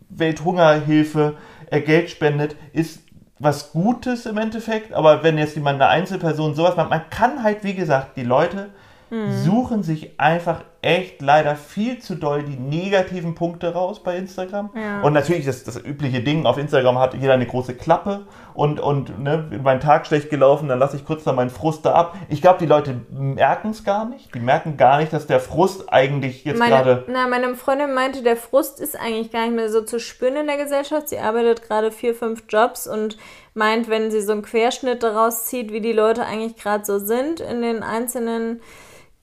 [0.09, 1.35] Welthungerhilfe
[1.70, 3.00] äh, Geld spendet, ist
[3.40, 7.64] was Gutes im Endeffekt, aber wenn jetzt jemand eine Einzelperson sowas macht, man kann halt,
[7.64, 8.70] wie gesagt, die Leute
[9.11, 9.33] mhm.
[9.33, 14.70] suchen sich einfach echt leider viel zu doll die negativen Punkte raus bei Instagram.
[14.75, 15.01] Ja.
[15.01, 19.18] Und natürlich das, das übliche Ding, auf Instagram hat jeder eine große Klappe und, und
[19.18, 22.16] ne, mein Tag schlecht gelaufen, dann lasse ich kurz da meinen Frust da ab.
[22.29, 24.35] Ich glaube, die Leute merken es gar nicht.
[24.35, 27.05] Die merken gar nicht, dass der Frust eigentlich jetzt gerade...
[27.09, 30.47] Na, meine Freundin meinte, der Frust ist eigentlich gar nicht mehr so zu spüren in
[30.47, 31.09] der Gesellschaft.
[31.09, 33.16] Sie arbeitet gerade vier, fünf Jobs und
[33.55, 37.40] meint, wenn sie so einen Querschnitt daraus zieht, wie die Leute eigentlich gerade so sind
[37.40, 38.61] in den einzelnen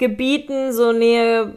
[0.02, 1.54] Gebieten, so Nähe,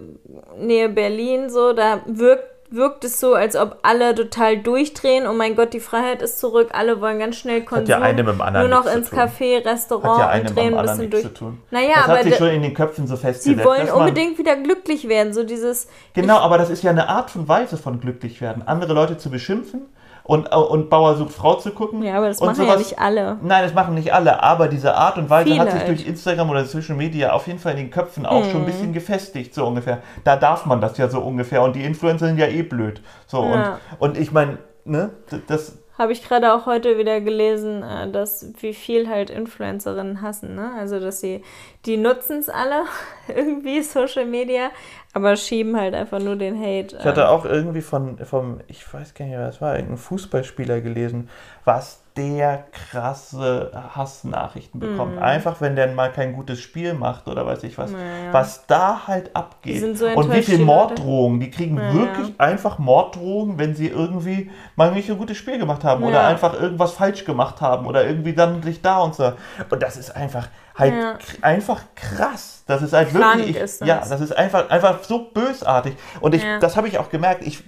[0.58, 5.26] Nähe Berlin, so, da wirkt wirkt es so, als ob alle total durchdrehen.
[5.26, 6.70] Oh mein Gott, die Freiheit ist zurück.
[6.72, 7.86] Alle wollen ganz schnell Konsum.
[7.86, 11.10] Ja eine mit dem anderen Nur noch ins Café, Restaurant ja und drehen ein bisschen
[11.10, 11.22] durch.
[11.22, 11.62] Zu tun.
[11.70, 13.60] Naja, das aber hat sich schon in den Köpfen so festgesetzt.
[13.60, 15.32] Sie wollen unbedingt wieder glücklich werden.
[15.32, 15.88] So dieses.
[16.14, 18.62] Genau, aber das ist ja eine Art und Weise von glücklich werden.
[18.66, 19.82] Andere Leute zu beschimpfen
[20.24, 22.02] und, und Bauer sucht Frau zu gucken.
[22.02, 22.72] Ja, aber das und machen sowas.
[22.72, 23.38] ja nicht alle.
[23.42, 26.48] Nein, das machen nicht alle, aber diese Art und Weise Viele hat sich durch Instagram
[26.48, 29.66] oder Social Media auf jeden Fall in den Köpfen auch schon ein bisschen gefestigt, so
[29.66, 29.98] ungefähr.
[30.24, 33.02] Da darf man das ja so ungefähr und die Influencer sind ja eh blöd.
[33.26, 33.78] So Ja.
[33.98, 35.10] und, und ich meine, ne,
[35.46, 40.54] das Habe ich gerade auch heute wieder gelesen, äh, dass wie viel halt Influencerinnen hassen,
[40.54, 40.72] ne?
[40.78, 41.42] Also dass sie,
[41.86, 42.82] die nutzen es alle
[43.28, 44.70] irgendwie Social Media,
[45.12, 46.96] aber schieben halt einfach nur den Hate.
[46.98, 50.80] Ich hatte auch irgendwie von, vom, ich weiß gar nicht, wer das war, irgendein Fußballspieler
[50.80, 51.30] gelesen,
[51.64, 55.18] was der krasse Hassnachrichten bekommt.
[55.18, 57.90] Einfach, wenn der mal kein gutes Spiel macht oder weiß ich was.
[57.90, 58.32] Naja.
[58.32, 59.96] Was da halt abgeht.
[59.98, 60.58] So Und wie viel.
[60.58, 61.40] Morddrohungen.
[61.40, 61.92] Die kriegen Naja.
[61.92, 66.28] wirklich einfach Morddrohungen, wenn sie irgendwie mal nicht ein gutes Spiel gemacht haben oder Ja.
[66.28, 69.32] einfach irgendwas falsch gemacht haben oder irgendwie dann sich da und so.
[69.68, 71.18] Und das ist einfach halt Ja.
[71.42, 72.62] einfach krass.
[72.68, 73.88] Das ist halt Krank wirklich, ich, ist das.
[73.88, 75.96] ja, das ist einfach, einfach so bösartig.
[76.20, 76.60] Und ich, Ja.
[76.60, 77.44] das habe ich auch gemerkt.
[77.44, 77.64] Ich,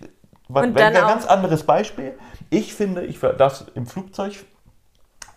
[0.48, 2.14] Und wenn ein ganz anderes Beispiel.
[2.50, 4.44] Ich finde, ich war das im Flugzeug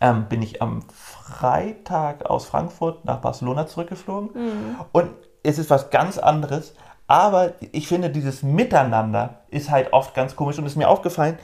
[0.02, 4.30] ähm, bin ich am Freitag aus Frankfurt nach Barcelona zurückgeflogen.
[4.34, 4.76] Mhm.
[4.91, 5.12] Und
[5.43, 6.74] es ist was ganz anderes.
[7.08, 10.58] Aber ich finde, dieses Miteinander ist halt oft ganz komisch.
[10.58, 11.38] Und es ist mir aufgefallen,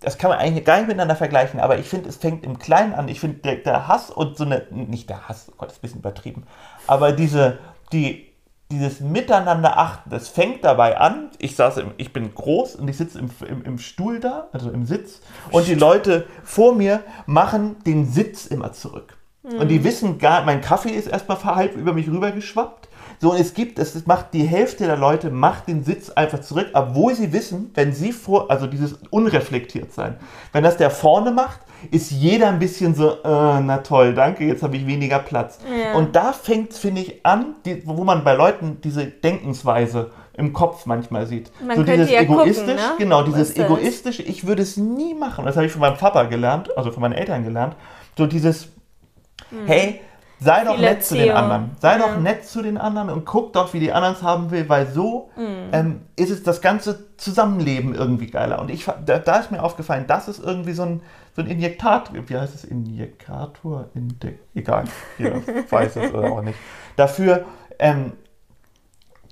[0.00, 2.92] das kann man eigentlich gar nicht miteinander vergleichen, aber ich finde, es fängt im Kleinen
[2.92, 3.08] an.
[3.08, 5.80] Ich finde, der, der Hass und so eine, nicht der Hass, oh Gott, ist ein
[5.80, 6.46] bisschen übertrieben,
[6.86, 7.58] aber diese,
[7.90, 8.33] die,
[8.78, 11.30] dieses Miteinander achten, das fängt dabei an.
[11.38, 14.70] Ich saß im, ich bin groß und ich sitze im, im, im Stuhl da, also
[14.70, 19.16] im Sitz, und die Leute vor mir machen den Sitz immer zurück.
[19.44, 22.88] Und die wissen gar, mein Kaffee ist erstmal halb über mich rübergeschwappt.
[23.20, 26.68] So, und es gibt, es macht die Hälfte der Leute macht den Sitz einfach zurück,
[26.72, 30.16] obwohl sie wissen, wenn sie vor, also dieses unreflektiert sein,
[30.52, 34.62] wenn das der vorne macht, ist jeder ein bisschen so, äh, na toll, danke, jetzt
[34.62, 35.58] habe ich weniger Platz.
[35.64, 35.94] Ja.
[35.94, 40.52] Und da fängt es, finde ich, an, die, wo man bei Leuten diese Denkensweise im
[40.52, 41.50] Kopf manchmal sieht.
[41.64, 42.94] Man so dieses ja gucken, egoistisch, ne?
[42.98, 45.44] genau, dieses egoistische, ich würde es nie machen.
[45.44, 47.76] Das habe ich von meinem Papa gelernt, also von meinen Eltern gelernt.
[48.18, 48.68] So dieses,
[49.66, 50.00] hey,
[50.40, 51.70] sei doch nett zu den anderen.
[51.80, 51.92] Sei.
[51.92, 51.98] Ja.
[51.98, 54.86] doch nett zu den anderen und guck doch, wie die anderen es haben will, weil
[54.86, 55.68] so Hm.
[55.72, 58.58] ähm, ist es das ganze Zusammenleben irgendwie geiler.
[58.60, 61.00] Und ich, da, da ist mir aufgefallen, das ist irgendwie so ein,
[61.34, 63.86] so ein Injektator, wie heißt es, Injekator?
[63.94, 64.84] Inde egal,
[65.18, 65.36] jeder
[65.70, 66.58] weiß es oder auch nicht.
[66.96, 67.44] Dafür,
[67.78, 68.12] ähm,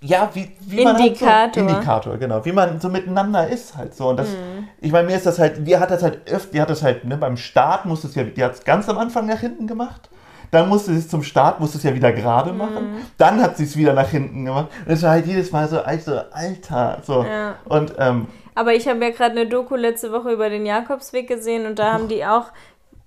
[0.05, 1.27] ja, wie, wie man halt so,
[1.61, 4.09] Indikator, genau, wie man so miteinander ist halt so.
[4.09, 4.67] Und das, Mhm.
[4.81, 7.05] ich meine, mir ist das halt, die hat das halt öfter, die hat das halt,
[7.05, 10.11] ne, beim Start musste es ja, die hat es ganz am Anfang nach hinten gemacht.
[10.53, 12.93] Dann musste sie es zum Start, musste es ja wieder gerade machen.
[12.93, 12.97] Mhm.
[13.17, 14.69] Dann hat sie es wieder nach hinten gemacht.
[14.87, 17.25] Und es war halt jedes Mal so, also, Alter, so.
[17.25, 17.55] Ja.
[17.65, 21.67] Und, ähm, Aber ich habe ja gerade eine Doku letzte Woche über den Jakobsweg gesehen
[21.67, 22.53] und da haben die auch.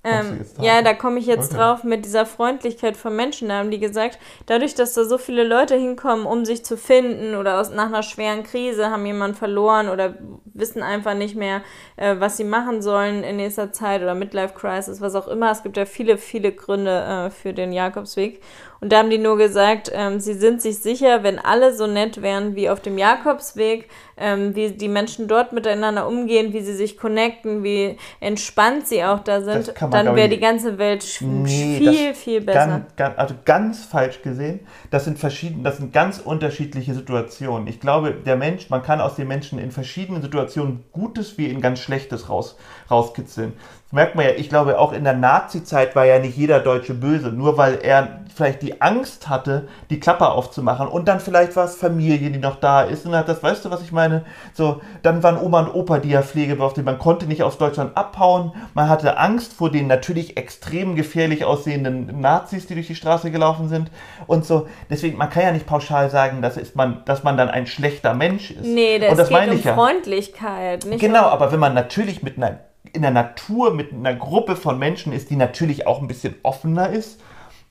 [0.06, 1.58] Ähm, ja, da komme ich jetzt Okay.
[1.58, 3.50] drauf mit dieser Freundlichkeit von Menschen.
[3.50, 7.36] Da haben die gesagt, dadurch, dass da so viele Leute hinkommen, um sich zu finden
[7.36, 10.14] oder aus, nach einer schweren Krise haben jemanden verloren oder
[10.54, 11.62] wissen einfach nicht mehr,
[11.98, 15.52] äh, was sie machen sollen in nächster Zeit oder Midlife Crisis, was auch immer.
[15.52, 18.42] Es gibt ja viele, viele Gründe äh, für den Jakobsweg.
[18.82, 22.22] Und da haben die nur gesagt, ähm, sie sind sich sicher, wenn alle so nett
[22.22, 26.98] wären wie auf dem Jakobsweg, ähm, wie die Menschen dort miteinander umgehen, wie sie sich
[26.98, 32.14] connecten, wie entspannt sie auch da sind, man, dann wäre die ganze Welt Nee, viel,
[32.14, 32.68] viel besser.
[32.68, 34.62] Ganz, ganz, also ganz falsch gesehen.
[34.92, 37.68] Das sind verschiedene, das sind ganz unterschiedliche Situationen.
[37.68, 41.62] Ich glaube, der Mensch, man kann aus den Menschen in verschiedenen Situationen Gutes wie in
[41.62, 42.58] ganz Schlechtes raus,
[42.90, 43.54] rauskitzeln.
[43.96, 47.30] Merkt man ja, ich glaube, auch in der Nazi-Zeit war ja nicht jeder Deutsche böse,
[47.30, 51.78] nur weil er vielleicht die Angst hatte, die Klappe aufzumachen und dann vielleicht war es
[51.78, 54.26] Familie, die noch da ist und hat das, weißt du, was ich meine?
[54.54, 58.52] So, dann waren Oma und Opa, die ja pflegebeauftragt, man konnte nicht aus Deutschland abhauen,
[58.74, 63.70] man hatte Angst vor den natürlich extrem gefährlich aussehenden Nazis, die durch die Straße gelaufen
[63.70, 63.90] sind
[64.28, 64.68] und so.
[64.90, 68.14] Deswegen, man kann ja nicht pauschal sagen, dass, ist man, dass man dann ein schlechter
[68.14, 68.66] Mensch ist.
[68.66, 69.74] Nee, das, und das geht meine um ich ja.
[69.74, 70.86] Freundlichkeit.
[71.00, 72.60] Genau, um, aber wenn man natürlich mit einer,
[72.96, 76.90] in der Natur mit einer Gruppe von Menschen ist, die natürlich auch ein bisschen offener
[76.90, 77.20] ist,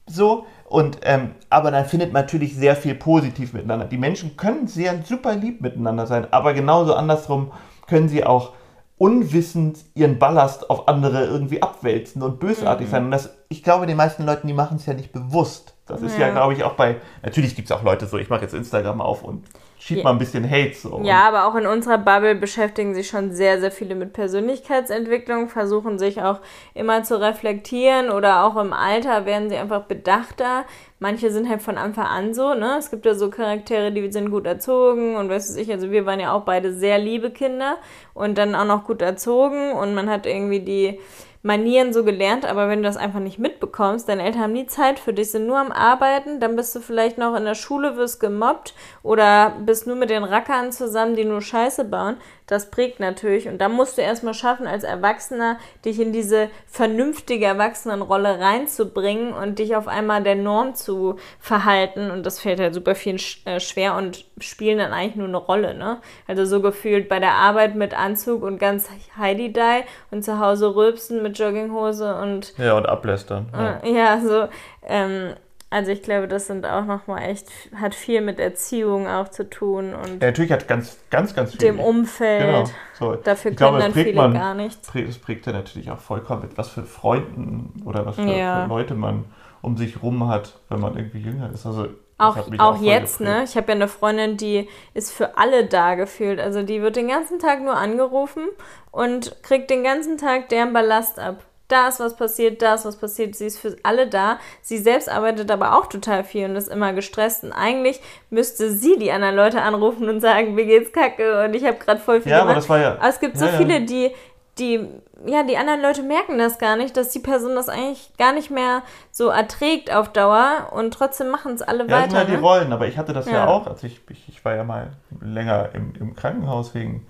[0.07, 3.87] so, und, ähm, aber dann findet man natürlich sehr viel positiv miteinander.
[3.87, 7.53] Die Menschen können sehr super lieb miteinander sein, aber genauso andersrum
[7.87, 8.53] können sie auch
[8.97, 13.07] unwissend ihren Ballast auf andere irgendwie abwälzen und bösartig sein.
[13.07, 15.75] Und das, ich glaube, die meisten Leuten, die machen es ja nicht bewusst.
[15.87, 16.33] Das ist ja, Ja.
[16.33, 19.23] glaube ich, auch bei, natürlich gibt es auch Leute so, ich mache jetzt Instagram auf
[19.23, 19.45] und
[19.85, 20.05] schieb Ja.
[20.05, 21.01] mal ein bisschen Hate so.
[21.03, 25.99] Ja, aber auch in unserer Bubble beschäftigen sich schon sehr, sehr viele mit Persönlichkeitsentwicklung, versuchen
[25.99, 26.41] sich auch
[26.73, 30.65] immer zu reflektieren oder auch im Alter werden sie einfach bedachter.
[31.01, 32.77] Manche sind halt von Anfang an so, ne?
[32.79, 36.07] Es gibt ja so Charaktere, die sind gut erzogen und weißt du ich, also wir
[36.07, 37.77] waren ja auch beide sehr liebe Kinder
[38.15, 40.99] und dann auch noch gut erzogen und man hat irgendwie die
[41.47, 44.99] Manieren so gelernt, aber wenn du das einfach nicht mitbekommst, deine Eltern haben nie Zeit
[44.99, 48.19] für dich, sind nur am Arbeiten, dann bist du vielleicht noch in der Schule, wirst
[48.19, 52.17] gemobbt oder bist nur mit den Rackern zusammen, die nur Scheiße bauen.
[52.47, 57.47] Das prägt natürlich und da musst du erstmal schaffen, als Erwachsener dich in diese vernünftige
[57.47, 62.95] Erwachsenenrolle reinzubringen und dich auf einmal der Norm zu verhalten und das fällt halt super
[62.95, 66.01] vielen äh, schwer und spielen dann eigentlich nur eine Rolle, ne?
[66.27, 71.23] Also so gefühlt bei der Arbeit mit Anzug und ganz Heidi-Dai und zu Hause rülpsen
[71.23, 73.47] mit Jogginghose und Ja, und ablästern.
[73.53, 73.81] Ja.
[73.83, 74.49] äh, ja, so,
[74.87, 75.35] ähm,
[75.75, 79.93] also ich glaube, das sind auch nochmal echt, hat viel mit Erziehung auch zu tun
[79.95, 81.59] und Ja, natürlich hat ganz, ganz, ganz viel.
[81.59, 82.41] dem Umfeld.
[82.47, 82.65] Genau.
[82.99, 83.17] So.
[83.17, 84.91] Dafür Ich können glaube, dann viele man- gar nichts.
[84.95, 88.63] Das prägt ja natürlich auch vollkommen mit, was für Freunden oder was für, Ja.
[88.63, 89.25] für Leute man
[89.63, 91.67] um sich rum hat, wenn man irgendwie jünger ist.
[91.67, 93.43] Also, Auch, auch voll jetzt, ne?
[93.45, 96.39] Ich habe ja eine Freundin, die ist für alle da gefühlt.
[96.39, 98.45] Also die wird den ganzen Tag nur angerufen
[98.93, 101.43] und kriegt den ganzen Tag deren Ballast ab.
[101.69, 103.35] Da ist was passiert, da ist was passiert.
[103.35, 104.39] Sie ist für alle da.
[104.61, 107.43] Sie selbst arbeitet aber auch total viel und ist immer gestresst.
[107.43, 111.65] Und eigentlich müsste sie die anderen Leute anrufen und sagen, mir geht's kacke und ich
[111.65, 112.59] habe gerade voll viel Ja, aber gemacht.
[112.65, 112.95] das war ja.
[112.97, 113.57] Aber es gibt so ja, ja.
[113.57, 114.11] viele, die,
[114.59, 114.87] die,
[115.27, 118.51] ja, die anderen Leute merken das gar nicht, dass die Person das eigentlich gar nicht
[118.51, 122.19] mehr so erträgt auf Dauer und trotzdem machen es alle Ja, das sind weiter.
[122.19, 122.41] halt die ne?
[122.43, 123.47] Rollen, aber ich hatte das ja, Ja.
[123.47, 127.07] auch, als ich, ich, ich war ja mal länger im, im Krankenhaus wegen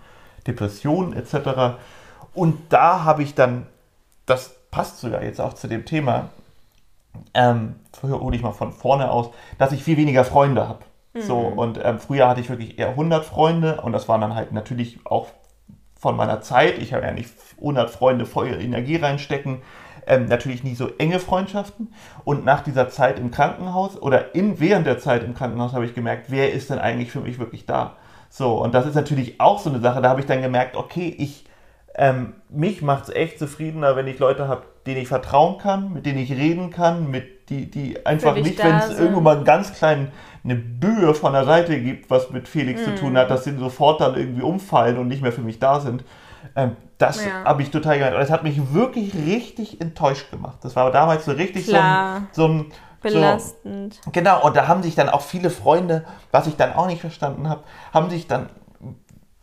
[0.47, 1.77] Depressionen etc.
[2.35, 3.67] Und da habe ich dann,
[4.27, 6.31] das passt sogar jetzt auch zu dem Thema,
[7.33, 10.81] ähm, hole ich mal von vorne aus, dass ich viel weniger Freunde habe.
[11.17, 14.51] So, und ähm, früher hatte ich wirklich eher 100 Freunde und das waren dann halt
[14.53, 15.29] natürlich auch
[15.95, 16.79] von meiner Zeit.
[16.79, 19.63] Ich habe ja nicht 100 Freunde voll Energie reinstecken.
[20.07, 21.95] Ähm, natürlich nie so enge Freundschaften.
[22.25, 25.95] Und nach dieser Zeit im Krankenhaus oder in, während der Zeit im Krankenhaus habe ich
[25.95, 27.97] gemerkt, wer ist denn eigentlich für mich wirklich da?
[28.29, 31.15] So, und das ist natürlich auch so eine Sache, da habe ich dann gemerkt, okay,
[31.17, 31.44] ich,
[31.97, 36.07] ähm, mich macht es echt zufriedener, wenn ich Leute habe, denen ich vertrauen kann, mit
[36.07, 39.73] denen ich reden kann, mit die, die einfach nicht, wenn es irgendwo mal einen ganz
[39.75, 40.11] kleinen
[40.45, 42.85] eine Böe von der Seite gibt, was mit Felix Mhm.
[42.85, 45.81] zu tun hat, dass sie sofort dann irgendwie umfallen und nicht mehr für mich da
[45.81, 46.05] sind.
[46.57, 47.45] Ähm, das Ja.
[47.45, 48.15] habe ich total gemerkt.
[48.17, 50.59] Und Das hat mich wirklich richtig enttäuscht gemacht.
[50.63, 52.23] Das war damals so richtig so ein, Klar.
[52.33, 52.67] so ein
[53.03, 54.01] so, Belastend.
[54.13, 57.49] Genau, und da haben sich dann auch viele Freunde, was ich dann auch nicht verstanden
[57.49, 58.49] habe, haben sich dann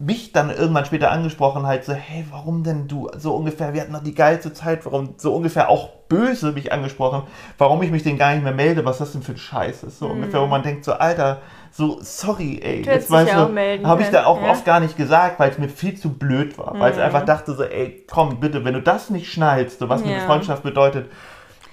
[0.02, 3.92] mich dann irgendwann später angesprochen, halt so, hey, warum denn du so ungefähr, wir hatten
[3.92, 7.24] noch die geilste Zeit, warum so ungefähr auch böse mich angesprochen,
[7.58, 10.00] warum ich mich denn gar nicht mehr melde, was das denn für ein Scheiß ist.
[10.00, 12.84] So ungefähr, wo man denkt, so, Alter, so, sorry, ey, Mhm.
[12.84, 14.50] Du dich weißt ja du, auch melden habe ich da auch ja.
[14.52, 17.04] oft gar nicht gesagt, weil es mir viel zu blöd war, weil ich Mhm.
[17.04, 20.18] einfach dachte so, ey, komm, bitte, wenn du das nicht schnallst, so, was mir Ja.
[20.18, 21.10] eine Freundschaft bedeutet,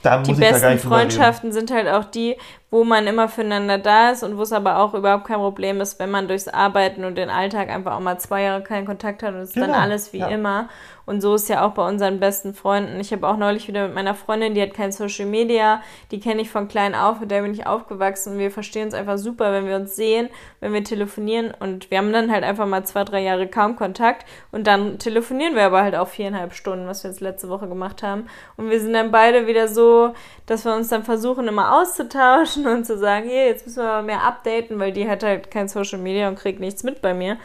[0.02, 0.88] dann Die muss ich da gar besten.
[0.88, 2.36] Freundschaften sind halt auch die,
[2.70, 5.98] wo man immer füreinander da ist und wo es aber auch überhaupt kein Problem ist,
[5.98, 9.34] wenn man durchs Arbeiten und den Alltag einfach auch mal zwei Jahre keinen Kontakt hat
[9.34, 10.28] und es ist dann Genau, alles wie ja.
[10.28, 10.68] immer.
[11.06, 13.00] Und so ist ja auch bei unseren besten Freunden.
[13.00, 16.42] Ich habe auch neulich wieder mit meiner Freundin, die hat kein Social Media, die kenne
[16.42, 19.50] ich von klein auf, mit der bin ich aufgewachsen und wir verstehen uns einfach super,
[19.52, 20.28] wenn wir uns sehen,
[20.60, 24.26] wenn wir telefonieren und wir haben dann halt einfach mal zwei, drei Jahre kaum Kontakt
[24.52, 28.02] und dann telefonieren wir aber halt auch viereinhalb Stunden, was wir jetzt letzte Woche gemacht
[28.02, 28.26] haben.
[28.58, 30.12] Und wir sind dann beide wieder so,
[30.44, 34.02] dass wir uns dann versuchen, immer auszutauschen und zu sagen, hier, jetzt müssen wir mal
[34.02, 37.36] mehr updaten, weil die hat halt kein Social Media und kriegt nichts mit bei mir.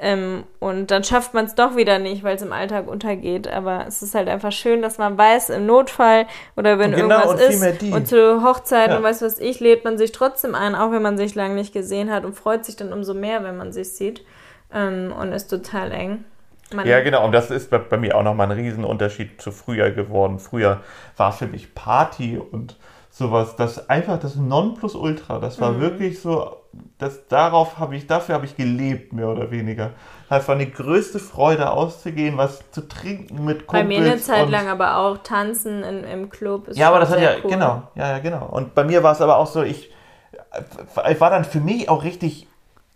[0.00, 3.48] Ähm, und dann schafft man es doch wieder nicht, weil es im Alltag untergeht.
[3.48, 6.26] Aber es ist halt einfach schön, dass man weiß, im Notfall
[6.56, 8.96] oder wenn Genau, irgendwas und ist und zur Hochzeit Ja.
[8.98, 11.72] und weiß was ich, lädt man sich trotzdem ein, auch wenn man sich lange nicht
[11.72, 14.24] gesehen hat und freut sich dann umso mehr, wenn man sich sieht.
[14.72, 16.24] Ähm, und ist total eng.
[16.72, 17.24] Man, Ja, genau.
[17.24, 20.38] Und das ist bei, bei mir auch nochmal ein Riesenunterschied zu früher geworden.
[20.38, 20.80] Früher
[21.16, 22.76] war für mich Party und
[23.18, 25.38] sowas, das einfach das Nonplusultra.
[25.40, 25.62] Das Mhm.
[25.62, 26.56] war wirklich so,
[26.98, 29.90] das, darauf habe ich, dafür habe ich gelebt, mehr oder weniger.
[30.28, 34.00] Das war die größte Freude, auszugehen, was zu trinken mit Bei Kumpels.
[34.00, 36.68] mir eine Zeit lang aber auch tanzen in, im Club.
[36.68, 37.50] Ist Ja, aber das hat ja, cool.
[37.50, 38.46] genau, ja, ja, genau.
[38.46, 39.90] Und bei mir war es aber auch so, ich,
[41.10, 42.46] ich war dann für mich auch richtig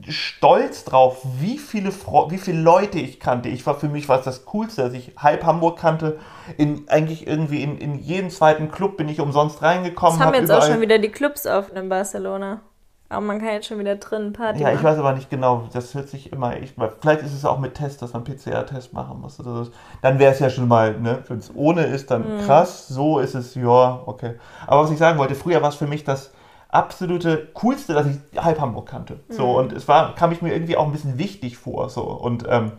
[0.08, 1.90] stolz drauf, wie viele,
[2.28, 3.48] wie viele Leute ich kannte.
[3.48, 6.18] Ich war für mich war es das Coolste, dass ich halb Hamburg kannte.
[6.56, 10.14] In, eigentlich irgendwie in, in jeden zweiten Club bin ich umsonst reingekommen.
[10.16, 12.60] Es haben hab jetzt auch schon wieder die Clubs offen in Barcelona.
[13.08, 14.84] Aber man kann jetzt schon wieder drinnen Party Ja, ich machen.
[14.84, 15.68] weiß aber nicht genau.
[15.74, 16.56] Das hört sich immer.
[16.56, 19.38] Ich, vielleicht ist es auch mit Test, dass man PCR-Test machen muss.
[19.38, 19.70] Oder so.
[20.00, 22.40] Dann wäre es ja schon mal, ne, wenn es ohne ist, dann Mhm.
[22.46, 22.88] krass.
[22.88, 24.36] So ist es, ja, okay.
[24.66, 26.32] Aber was ich sagen wollte, früher war es für mich das
[26.72, 29.20] absolute coolste, dass ich halb Hamburg kannte.
[29.28, 29.54] So, Mhm.
[29.56, 31.88] und es war, kam ich mir irgendwie auch ein bisschen wichtig vor.
[31.90, 32.72] So, und ähm,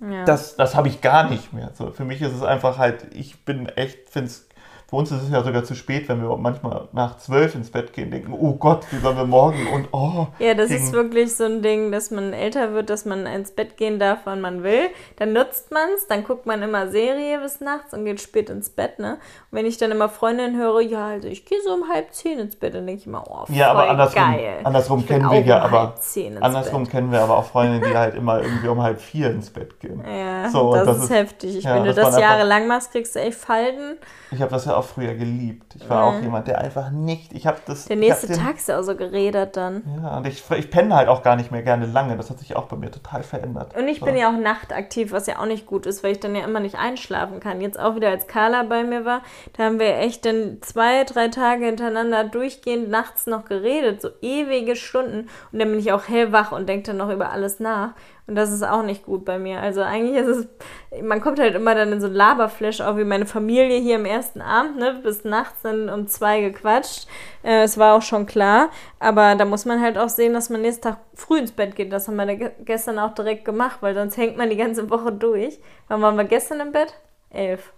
[0.00, 0.24] Ja.
[0.24, 1.70] das, das habe ich gar nicht mehr.
[1.74, 4.47] So, für mich ist es einfach halt, ich bin echt, finde es,
[4.88, 7.92] für uns ist es ja sogar zu spät, wenn wir manchmal nach zwölf ins Bett
[7.92, 10.28] gehen, denken, oh Gott, wie sollen wir morgen und oh.
[10.38, 13.76] Ja, das ist wirklich so ein Ding, dass man älter wird, dass man ins Bett
[13.76, 14.88] gehen darf, wann man will.
[15.16, 18.70] Dann nutzt man es, dann guckt man immer Serie bis nachts und geht spät ins
[18.70, 19.18] Bett, ne?
[19.50, 22.38] Und wenn ich dann immer Freundinnen höre, ja, also ich gehe so um halb zehn
[22.38, 24.60] ins Bett, dann denke ich immer, oh, voll Ja, aber andersrum, geil.
[24.64, 26.92] andersrum kennen wir ja um aber halb zehn ins andersrum Bett.
[26.92, 30.02] kennen wir aber auch Freundinnen, die halt immer irgendwie um halb vier ins Bett gehen.
[30.08, 31.58] Ja, So, das, das ist heftig.
[31.58, 33.98] Ich, ja, wenn du das jahrelang machst, kriegst du echt Falten.
[34.30, 35.74] Ich habe das ja auch früher geliebt.
[35.76, 37.32] Ich war auch jemand, der einfach nicht.
[37.32, 37.86] Ich habe das.
[37.86, 39.82] Der nächste den, Tag ist ja auch so geredet dann.
[40.02, 42.16] Ja, und ich, ich penne halt auch gar nicht mehr gerne lange.
[42.16, 43.76] Das hat sich auch bei mir total verändert.
[43.76, 44.06] Und ich so.
[44.06, 46.60] bin ja auch nachtaktiv, was ja auch nicht gut ist, weil ich dann ja immer
[46.60, 47.60] nicht einschlafen kann.
[47.60, 49.22] Jetzt auch wieder, als Carla bei mir war,
[49.56, 54.76] da haben wir echt dann zwei, drei Tage hintereinander durchgehend nachts noch geredet, so ewige
[54.76, 55.28] Stunden.
[55.52, 57.94] Und dann bin ich auch hellwach und denke dann noch über alles nach.
[58.28, 59.60] Und das ist auch nicht gut bei mir.
[59.60, 63.04] Also eigentlich ist es, man kommt halt immer dann in so ein Laberflash, auch wie
[63.04, 67.08] meine Familie hier im ersten Abend, ne, bis nachts dann um zwei gequatscht.
[67.42, 68.68] Äh, es war auch schon klar.
[68.98, 71.90] Aber da muss man halt auch sehen, dass man nächsten Tag früh ins Bett geht.
[71.90, 72.26] Das haben wir
[72.64, 75.58] gestern auch direkt gemacht, weil sonst hängt man die ganze Woche durch.
[75.88, 76.94] Wann waren wir gestern im Bett?
[77.30, 77.72] Elf.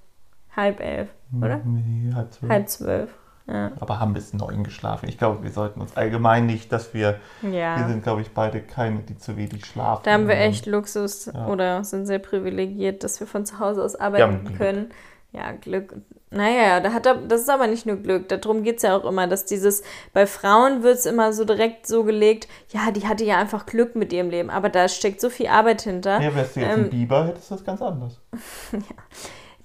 [0.57, 1.09] Halb elf,
[1.41, 1.61] oder?
[1.65, 2.53] Nee, halb zwölf.
[2.53, 3.15] Halb zwölf.
[3.47, 3.73] Ja.
[3.81, 5.09] Aber haben bis neun geschlafen.
[5.09, 7.19] Ich glaube, wir sollten uns allgemein nicht, dass wir.
[7.41, 7.89] Wir ja.
[7.89, 10.03] sind, glaube ich, beide keine, die zu wenig schlafen.
[10.05, 11.47] Da haben wir echt Luxus Ja.
[11.47, 14.91] oder sind sehr privilegiert, dass wir von zu Hause aus Wir arbeiten können.
[15.33, 15.95] Ja, Glück.
[16.33, 18.29] Naja, da hat er, das ist aber nicht nur Glück.
[18.29, 21.87] Darum geht es ja auch immer, dass dieses, bei Frauen wird es immer so direkt
[21.87, 24.51] so gelegt, ja, die hatte ja einfach Glück mit ihrem Leben.
[24.51, 26.21] Aber da steckt so viel Arbeit hinter.
[26.21, 28.21] Ja, wärst du jetzt Ähm, ein Biber, hättest du das ganz anders.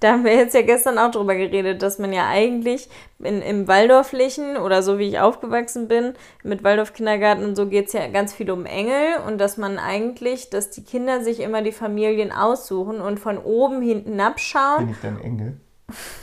[0.00, 3.66] Da haben wir jetzt ja gestern auch drüber geredet, dass man ja eigentlich in, im
[3.66, 8.34] Waldorflichen oder so wie ich aufgewachsen bin, mit Waldorf-Kindergarten und so geht es ja ganz
[8.34, 13.00] viel um Engel und dass man eigentlich, dass die Kinder sich immer die Familien aussuchen
[13.00, 14.86] und von oben hinten abschauen.
[14.86, 15.60] Bin ich dein Engel?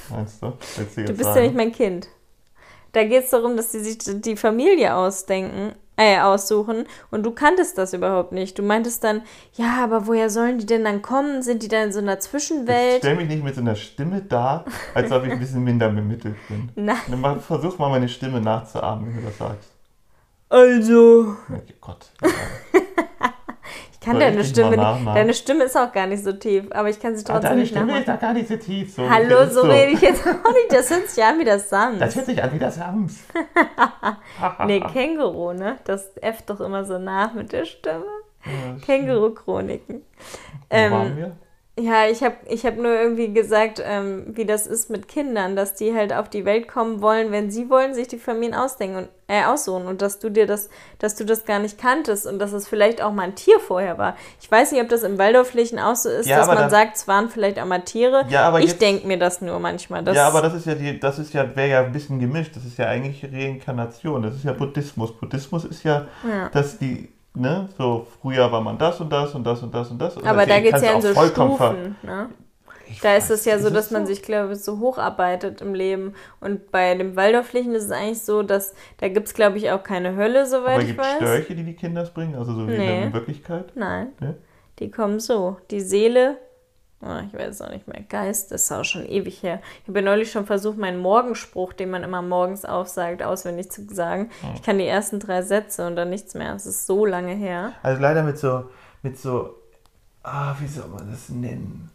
[0.10, 0.54] Meinst du?
[0.78, 1.46] Du bist ja sagen?
[1.46, 2.10] nicht mein Kind.
[2.92, 7.78] Da geht es darum, dass sie sich die Familie ausdenken, äh, aussuchen und du kanntest
[7.78, 8.58] das überhaupt nicht.
[8.58, 9.22] Du meintest dann,
[9.54, 11.42] ja, aber woher sollen die denn dann kommen?
[11.44, 12.98] Sind die dann in so einer Ich Zwischenwelt?
[13.00, 16.36] stell mich nicht mit so einer Stimme da, als ob ich ein bisschen minder bemittelt
[16.48, 16.72] bin.
[16.86, 16.98] Nein.
[17.08, 19.70] Dann mal, versuch mal meine Stimme nachzuahmen, wenn du das sagst.
[20.50, 21.36] Also.
[21.50, 22.12] Oh Gott.
[22.22, 22.30] Ja.
[24.04, 25.08] Kann deine Stimme nicht.
[25.16, 27.62] Deine Stimme ist auch gar nicht so tief, aber ich kann sie Ah, trotzdem deine
[27.62, 28.94] nicht Stimme ist doch gar nicht so tief.
[28.96, 30.72] So Hallo, so rede ich jetzt auch nicht.
[30.72, 32.00] Das hört sich an wie das Sams.
[32.00, 33.24] Das hört sich an wie das Sams.
[34.66, 35.78] Nee, Känguru, ne?
[35.86, 38.04] Das äfft doch immer so nach mit der Stimme.
[38.46, 40.02] Ja, Känguru-Chroniken.
[40.70, 41.32] Wo waren Ähm, wir?
[41.80, 45.74] Ja, ich habe ich hab nur irgendwie gesagt, ähm, wie das ist mit Kindern, dass
[45.74, 49.10] die halt auf die Welt kommen wollen, wenn sie wollen, sich die Familien ausdenken und
[49.28, 52.52] äh, aussuchen und dass du dir das, dass du das gar nicht kanntest und dass
[52.54, 54.16] es vielleicht auch mal ein Tier vorher war.
[54.40, 56.98] Ich weiß nicht, ob das im Waldorflichen auch so ist, Ja, dass man dann- sagt,
[56.98, 58.26] es waren vielleicht auch mal Tiere.
[58.30, 60.06] Ja, aber ich denke mir das nur manchmal.
[60.14, 62.56] Ja, aber das ist ja die, das ist ja, wäre ja ein bisschen gemischt.
[62.56, 64.22] Das ist ja eigentlich Reinkarnation.
[64.24, 65.12] Das ist ja Buddhismus.
[65.18, 66.50] Buddhismus ist ja, Ja.
[66.50, 70.00] dass die, ne, so früher war man das und das und das und das und
[70.00, 70.18] das.
[70.24, 71.96] Aber da geht es ja in so Stufen.
[72.04, 72.30] Ne?
[73.02, 76.14] Da ist weiß, es ja so, dass man sich, glaube ich, so hocharbeitet im Leben.
[76.40, 79.82] Und bei dem Waldorflichen ist es eigentlich so, dass da gibt es, glaube ich, auch
[79.84, 81.16] keine Hölle, soweit Aber ich gibt es weiß.
[81.16, 82.36] Störche, die die Kinder bringen?
[82.36, 83.04] Also so wie Nee.
[83.06, 83.72] in Wirklichkeit?
[83.76, 84.36] Nein, Ne?
[84.80, 85.58] die kommen so.
[85.72, 86.38] Die Seele,
[87.28, 89.62] ich weiß es auch nicht mehr, Geist, das ist auch schon ewig her.
[89.82, 93.86] Ich habe ja neulich schon versucht, meinen Morgenspruch, den man immer morgens aufsagt, auswendig zu
[93.94, 94.30] sagen.
[94.56, 96.54] Ich kann die ersten drei Sätze und dann nichts mehr.
[96.56, 97.74] Es ist so lange her.
[97.84, 98.70] Also leider mit so,
[99.02, 99.56] mit so,
[100.24, 101.92] ah, wie soll man das nennen?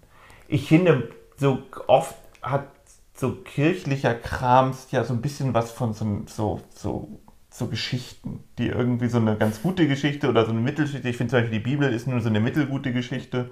[0.46, 2.68] Ich finde, so oft hat
[3.14, 7.20] so kirchlicher Krams ja so ein bisschen was von so, so, so,
[7.58, 11.08] so Geschichten, die irgendwie so eine ganz gute Geschichte oder so eine Mittelgeschichte.
[11.08, 13.50] Ich finde zum Beispiel, die Bibel ist nur so eine mittelgute Geschichte.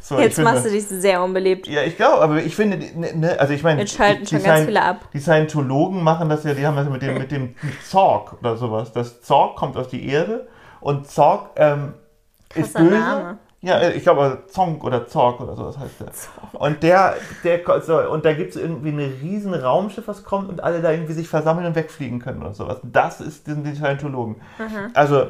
[0.00, 1.66] So, ich Jetzt finde, machst du dich sehr unbeliebt.
[1.66, 4.38] Ja, ich glaube, aber ich finde, ne, ne, also ich meine, Jetzt schalten die- schon
[4.38, 5.08] die ganz viele ab.
[5.12, 8.92] Die Scientologen machen das ja, die haben das mit dem, mit dem Zorg oder sowas.
[8.92, 10.46] Das Zorg kommt aus die Erde
[10.80, 11.94] und Zorg ähm,
[12.54, 12.90] ist böse.
[12.90, 13.38] Name.
[13.62, 16.60] Ja, äh, ich glaube Zonk oder Zorg oder sowas heißt der.
[16.60, 20.62] Und der, der so, und da gibt es irgendwie ein riesen Raumschiff, was kommt und
[20.62, 22.78] alle da irgendwie sich versammeln und wegfliegen können oder sowas.
[22.82, 24.36] Das ist, sind die Scientologen.
[24.94, 25.28] Also,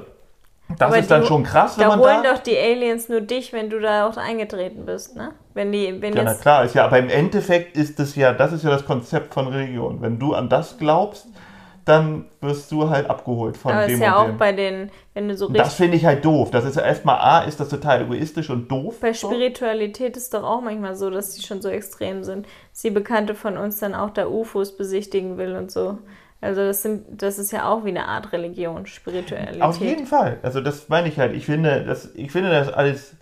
[0.69, 2.35] das Aber ist dann die- schon krass, wenn Da man holen da...
[2.35, 5.31] doch die Aliens nur dich, wenn du da auch eingetreten bist, ne?
[5.55, 8.53] Wenn die, wenn Ja, na klar, ist ja, aber im Endeffekt ist es ja, das
[8.53, 10.03] ist ja das Konzept von Religion.
[10.03, 11.29] Wenn du an das glaubst,
[11.87, 14.38] dann wirst du halt abgeholt von Aber dem ist ja und auch dem.
[14.38, 15.77] bei den, wenn du so Und das richtig.
[15.77, 16.51] finde ich halt doof.
[16.51, 18.97] Das ist ja erstmal A, ist das total egoistisch und doof.
[19.01, 19.28] Bei so.
[19.30, 22.47] Spiritualität ist doch auch manchmal so, dass die schon so extrem sind.
[22.72, 25.99] Dass die Bekannte von uns dann auch da UFOs besichtigen will und so.
[26.41, 29.62] Also das sind, das ist ja auch wie eine Art Religion, Spiritualität.
[29.62, 30.39] Auf jeden Fall.
[30.43, 31.37] Also das meine ich halt.
[31.37, 33.14] Ich finde, das, ich finde das alles.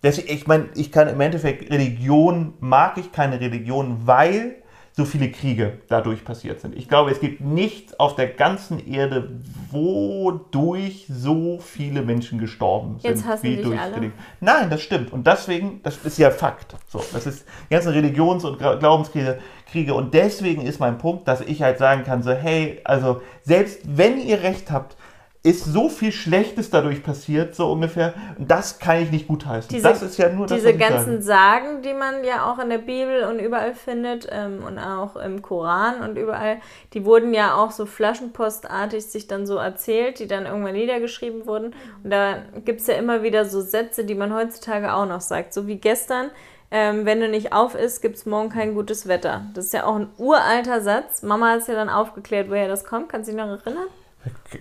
[0.00, 4.56] Das, ich meine, ich kann im Endeffekt Religion mag ich keine Religion, weil
[4.92, 6.74] so viele Kriege dadurch passiert sind.
[6.76, 9.30] Ich glaube, es gibt nichts auf der ganzen Erde,
[9.70, 13.10] wodurch so viele Menschen gestorben sind.
[13.10, 13.96] Jetzt hassen dich alle.
[13.96, 14.12] Religion.
[14.40, 15.12] Nein, das stimmt.
[15.12, 16.74] Und deswegen, das ist ja Fakt.
[16.88, 19.38] So, das ist die ganzen Religions- und Glaubenskriege.
[19.70, 19.94] Kriege.
[19.94, 24.20] Und deswegen ist mein Punkt, dass ich halt sagen kann, so, hey, also selbst wenn
[24.20, 24.96] ihr recht habt,
[25.42, 28.12] ist so viel Schlechtes dadurch passiert, so ungefähr.
[28.38, 29.70] Und das kann ich nicht gutheißen.
[29.70, 31.62] Diese- das ist ja nur das, Diese ganzen sage.
[31.62, 35.40] Sagen, die man ja auch in der Bibel und überall findet ähm, und auch im
[35.40, 36.58] Koran und überall,
[36.92, 41.74] die wurden ja auch so flaschenpostartig sich dann so erzählt, die dann irgendwann niedergeschrieben wurden.
[42.04, 45.54] Und da gibt es ja immer wieder so Sätze, die man heutzutage auch noch sagt.
[45.54, 46.30] So wie gestern,
[46.70, 49.42] ähm, wenn du nicht auf isst, gibt es morgen kein gutes Wetter.
[49.54, 51.22] Das ist ja auch ein uralter Satz.
[51.22, 53.08] Mama hat es ja dann aufgeklärt, woher das kommt.
[53.08, 53.86] Kannst du dich noch erinnern?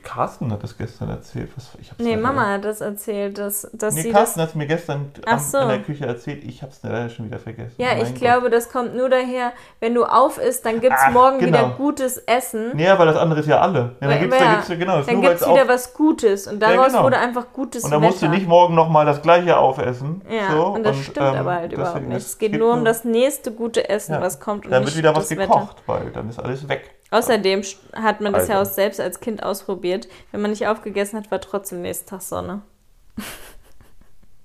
[0.04, 1.50] Carsten hat das gestern erzählt.
[1.56, 4.56] Was, ich hab's Nee, Mama hat das erzählt, dass, dass Nee, sie Carsten hat es
[4.56, 5.58] mir gestern am- so.
[5.58, 6.44] in der Küche erzählt.
[6.46, 7.74] Ich habe es leider schon wieder vergessen.
[7.78, 8.16] Ja, Mein ich Gott.
[8.20, 9.52] glaube, das kommt nur daher,
[9.82, 11.58] wenn du auf isst, dann gibt es morgen genau.
[11.58, 12.72] wieder gutes Essen.
[12.76, 13.80] Nee, weil das andere ist ja alle.
[13.80, 15.94] Ja, dann Weil- gibt's, ja, da gibt's, ja- genau, dann gibt es wieder auf- was
[15.94, 17.04] Gutes und daraus genau.
[17.04, 18.12] wurde einfach gutes Und dann Wetter.
[18.12, 20.22] musst du nicht morgen nochmal das gleiche aufessen.
[20.30, 22.18] ja, so, und das stimmt ähm, aber halt überhaupt nicht.
[22.18, 24.86] Es es geht gibt nur um das nächste gute Essen, Ja, was kommt und Dann
[24.86, 26.92] wird wieder was gekocht, weil dann ist alles weg.
[27.12, 27.62] Außerdem
[27.94, 28.70] hat man das ja Also.
[28.70, 30.08] auch selbst als Kind ausprobiert.
[30.32, 32.62] Wenn man nicht aufgegessen hat, war trotzdem nächsten Tag Sonne.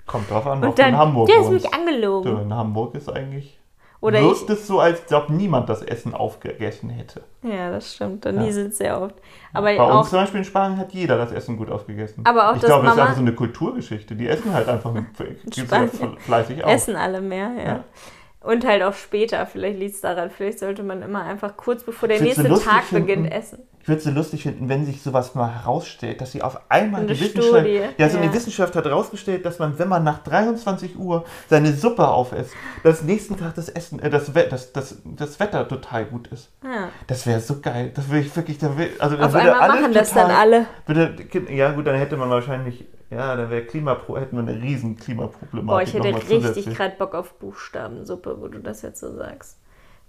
[0.07, 2.39] Kommt drauf an, ob Und du in Hamburg der ist mich Du, angelogen.
[2.43, 3.59] in Hamburg ist eigentlich.
[4.01, 7.23] Oder wirkt es so, als ob niemand das Essen aufgegessen hätte.
[7.43, 8.27] Ja, das stimmt.
[8.27, 8.41] Da Ja.
[8.43, 9.15] nieselt es sehr oft.
[9.55, 12.23] Aber Bei auch uns zum Beispiel in Spanien hat jeder das Essen gut aufgegessen.
[12.27, 14.15] Aber auch ich das glaube, das ist einfach so eine Kulturgeschichte.
[14.15, 14.93] Die essen halt einfach
[15.55, 16.71] ja fleißig auf.
[16.71, 17.65] essen alle mehr, ja.
[17.65, 17.85] Ja.
[18.45, 22.09] Und halt auch später, vielleicht liegt es daran, vielleicht sollte man immer einfach kurz bevor
[22.09, 23.67] der nächste lustig Tag beginnt essen.
[23.85, 27.03] Ich würde es so lustig finden, wenn sich sowas mal herausstellt, dass sie auf einmal
[27.03, 27.67] Eine die Wissenschaft,
[27.99, 28.23] ja, so ja.
[28.23, 33.03] eine Wissenschaft hat herausgestellt, dass man, wenn man nach 23 Uhr seine Suppe aufisst, dass
[33.03, 36.51] nächsten Tag das Essen, äh, das, das, das, das Wetter total gut ist.
[36.65, 36.89] Ja.
[37.09, 37.93] Das wäre so geil.
[37.95, 40.37] Das würde ich wirklich, da will, also Auf würde einmal alles machen das total, dann
[40.37, 40.67] alle.
[40.87, 44.97] Würde, ja gut, dann hätte man wahrscheinlich, ja, dann wäre Klimapro, hätten wir eine riesen
[44.97, 45.67] Klimaproblematik.
[45.67, 49.59] Boah, ich hätte richtig gerade Bock auf Buchstabensuppe, wo du das jetzt so sagst.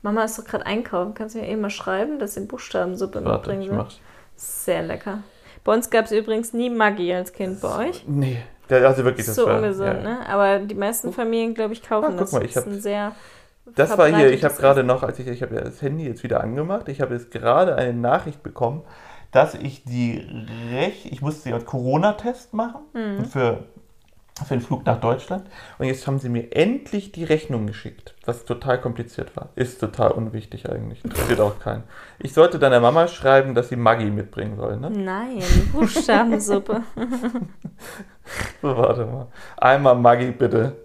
[0.06, 1.14] Mama ist doch gerade einkaufen.
[1.16, 3.78] Kannst du mir eben mal schreiben, dass sie Buchstabensuppe Warte, mitbringen will?
[3.78, 4.00] mach's.
[4.36, 5.24] Sehr lecker.
[5.64, 7.60] Bei uns gab es übrigens nie Maggi als Kind.
[7.60, 8.04] Bei euch?
[8.08, 8.38] Nee,
[8.70, 10.02] also wirklich, Das das ist so war, ungesund, ja.
[10.04, 10.30] ne?
[10.30, 12.32] Aber die meisten Familien, glaube ich, kaufen Ah, guck das.
[12.34, 13.14] mal, ich das ist ein sehr
[13.76, 16.22] Das war hier, ich habe gerade noch, als ich, ich habe ja das Handy jetzt
[16.24, 18.84] wieder angemacht, ich habe jetzt gerade eine Nachricht bekommen,
[19.32, 20.24] dass ich die
[20.72, 23.26] Rech, ich musste ja Corona-Test machen Mhm.
[23.26, 23.64] für,
[24.46, 25.46] für den Flug nach Deutschland
[25.80, 29.50] und jetzt haben sie mir endlich die Rechnung geschickt, was total kompliziert war.
[29.56, 31.84] Ist total unwichtig eigentlich, interessiert auch keinen.
[32.20, 34.90] Ich sollte dann der Mama schreiben, dass sie Maggi mitbringen soll, ne?
[34.90, 36.84] Nein, Buchstabensuppe.
[38.62, 39.28] So, warte mal.
[39.58, 40.76] Einmal Maggi bitte.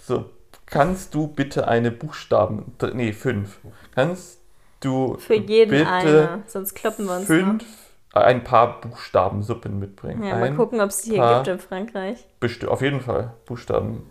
[0.00, 0.26] So,
[0.66, 3.58] kannst du bitte eine Buchstaben, nee, fünf.
[3.94, 4.40] Kannst
[4.80, 6.42] du Für jeden bitte eine.
[6.46, 7.64] Sonst kloppen wir uns fünf,
[8.12, 10.20] ein paar Buchstabensuppen mitbringen?
[10.20, 10.28] noch.
[10.28, 12.24] Ja, mal ein gucken, ob es die hier gibt in Frankreich.
[12.40, 13.32] Besti- auf jeden Fall.
[13.46, 14.06] Buchstaben.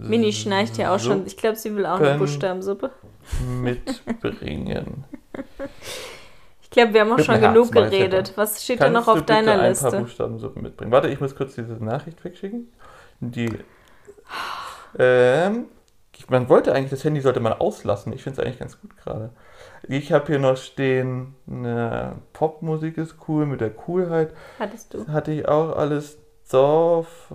[0.00, 1.26] Mini schnarcht ja auch schon.
[1.26, 2.90] Ich glaube, sie will auch eine Suppen Buchstabensuppe.
[3.60, 5.04] mitbringen.
[6.62, 8.28] Ich glaube, wir haben auch schon Herz, genug geredet.
[8.28, 9.98] ja Was steht da Kannst noch du auf bitte deiner ein paar Liste?
[9.98, 10.92] Buchstabensuppen mitbringen?
[10.92, 12.72] Warte, ich muss kurz diese Nachricht wegschicken.
[13.20, 13.50] Die.
[14.98, 15.66] Ähm,
[16.28, 18.12] man wollte eigentlich, das Handy sollte man auslassen.
[18.12, 19.30] Ich finde es eigentlich ganz gut gerade.
[19.88, 24.32] Ich habe hier noch stehen, ne, Popmusik ist cool mit der Coolheit.
[24.58, 25.06] Hattest du?
[25.08, 26.18] Hatte ich auch alles
[26.48, 27.32] drauf.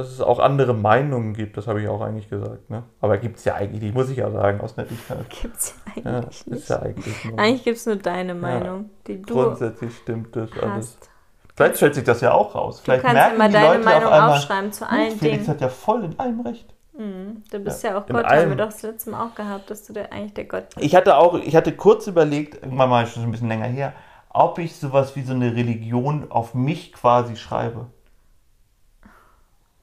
[0.00, 2.70] Dass es auch andere Meinungen gibt, das habe ich auch eigentlich gesagt.
[2.70, 2.84] Ne?
[3.00, 5.28] Aber gibt es ja eigentlich, nicht, muss ich ja sagen, aus Nettigkeit.
[5.28, 6.68] Gibt's ja Ja, eigentlich ist nicht.
[6.70, 7.38] ja eigentlich nur.
[7.38, 10.96] Eigentlich gibt es nur deine Meinung, die du Grundsätzlich stimmt das alles.
[10.98, 11.10] hast.
[11.54, 12.78] Vielleicht stellt sich das ja auch raus.
[12.78, 15.10] Du Vielleicht kannst merken immer die deine Leute Meinung auf einmal, aufschreiben zu "Huch, allen
[15.18, 15.48] Felix Dingen.
[15.48, 16.74] hat ja voll in allem recht.
[16.96, 17.42] Mhm.
[17.50, 19.84] Du bist Ja, ja, auch Gott, haben wir doch das letzte Mal auch gehabt, dass
[19.86, 20.84] du der eigentlich der Gott bist.
[20.84, 23.92] Ich hatte auch, ich hatte kurz überlegt, irgendwann mal schon ein bisschen länger her,
[24.30, 27.86] ob ich sowas wie so eine Religion auf mich quasi schreibe.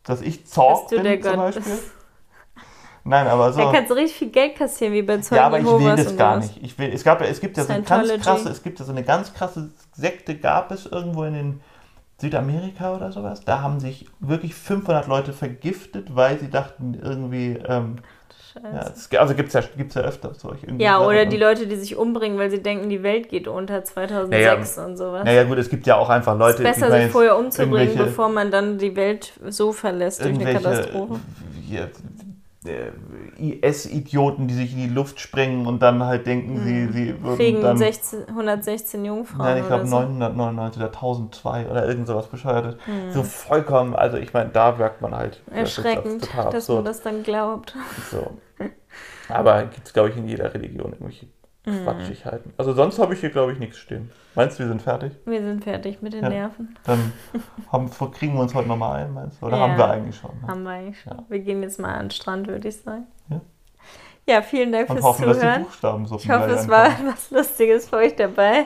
[0.07, 1.79] Dass ich Zorg bin zum Gott Beispiel.
[3.03, 3.59] Nein, aber so.
[3.59, 6.17] Da kannst du richtig viel Geld kassieren, wie bei Zeugen Ja, aber ich will das
[6.17, 6.55] gar sowas.
[6.55, 6.63] nicht.
[6.63, 8.91] Ich will, es, gab, es gibt ja so eine ganz krasse, es gibt ja so
[8.91, 11.61] eine ganz krasse Sekte, gab es irgendwo in den
[12.19, 13.41] Südamerika oder sowas.
[13.45, 17.97] Da haben sich wirklich 500 Leute vergiftet, weil sie dachten irgendwie, ähm,
[18.61, 19.09] Scheiße.
[19.11, 20.67] Ja, also gibt es ja, gibt's ja öfter solche.
[20.77, 21.27] Ja, oder ne?
[21.27, 25.23] die Leute, die sich umbringen, weil sie denken, die Welt geht unter 2006 und sowas.
[25.23, 28.29] Naja, gut, es gibt ja auch einfach Leute, es ist besser, sich vorher umzubringen, bevor
[28.29, 31.19] man dann die Welt so verlässt durch eine Katastrophe.
[31.67, 31.89] hier,
[33.37, 37.61] IS-Idioten, die sich in die Luft sprengen und dann halt denken, sie, sie würden Kriegen
[37.61, 37.77] dann.
[37.77, 39.95] 16, 116 Jungfrauen Nein, ich glaube so.
[39.95, 42.75] 999 oder 1002 oder irgend sowas bescheuertes.
[42.85, 43.11] Hm.
[43.11, 45.41] So vollkommen, also ich meine, da wirkt man halt.
[45.47, 47.75] das Erschreckend, total dass man das dann glaubt.
[48.11, 48.37] So.
[49.29, 51.36] Aber gibt es, glaube ich, in jeder Religion irgendwelche Mhm.
[51.83, 52.53] Quatschigkeiten.
[52.57, 54.09] Also sonst habe ich hier, glaube ich, nichts stehen.
[54.35, 55.13] Meinst du, wir sind fertig?
[55.25, 56.29] Wir sind fertig mit den Ja.
[56.29, 56.75] Nerven.
[56.85, 57.11] Dann
[57.71, 59.47] haben, kriegen wir uns heute nochmal ein, meinst du?
[59.47, 59.63] Oder Ja.
[59.63, 60.31] haben wir eigentlich schon?
[60.41, 60.47] Ne?
[60.47, 61.13] Haben wir eigentlich schon.
[61.17, 61.23] Ja.
[61.27, 63.05] Wir gehen jetzt mal an den Strand, würde ich sagen.
[63.29, 63.41] Ja.
[64.29, 65.63] Ja, vielen Dank Und fürs hoffen, dass die Zuhören.
[65.63, 68.65] Buchstaben so Ich hoffe, es war was Lustiges für euch dabei.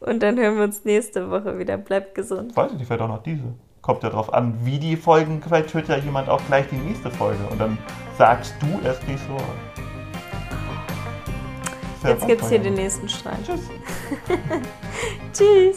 [0.00, 1.76] Und dann hören wir uns nächste Woche wieder.
[1.76, 2.56] Bleibt gesund.
[2.56, 3.42] Weiß ich nicht, vielleicht auch noch diese.
[3.82, 7.10] Kommt ja drauf an, wie die Folgen, vielleicht hört ja jemand auch gleich die nächste
[7.10, 7.78] Folge und dann
[8.18, 9.69] sagst du erst nächste Woche.
[12.02, 13.46] Jetzt gibt's hier manchmal den nächsten Strand.
[13.46, 13.60] Tschüss.
[15.32, 15.76] Tschüss.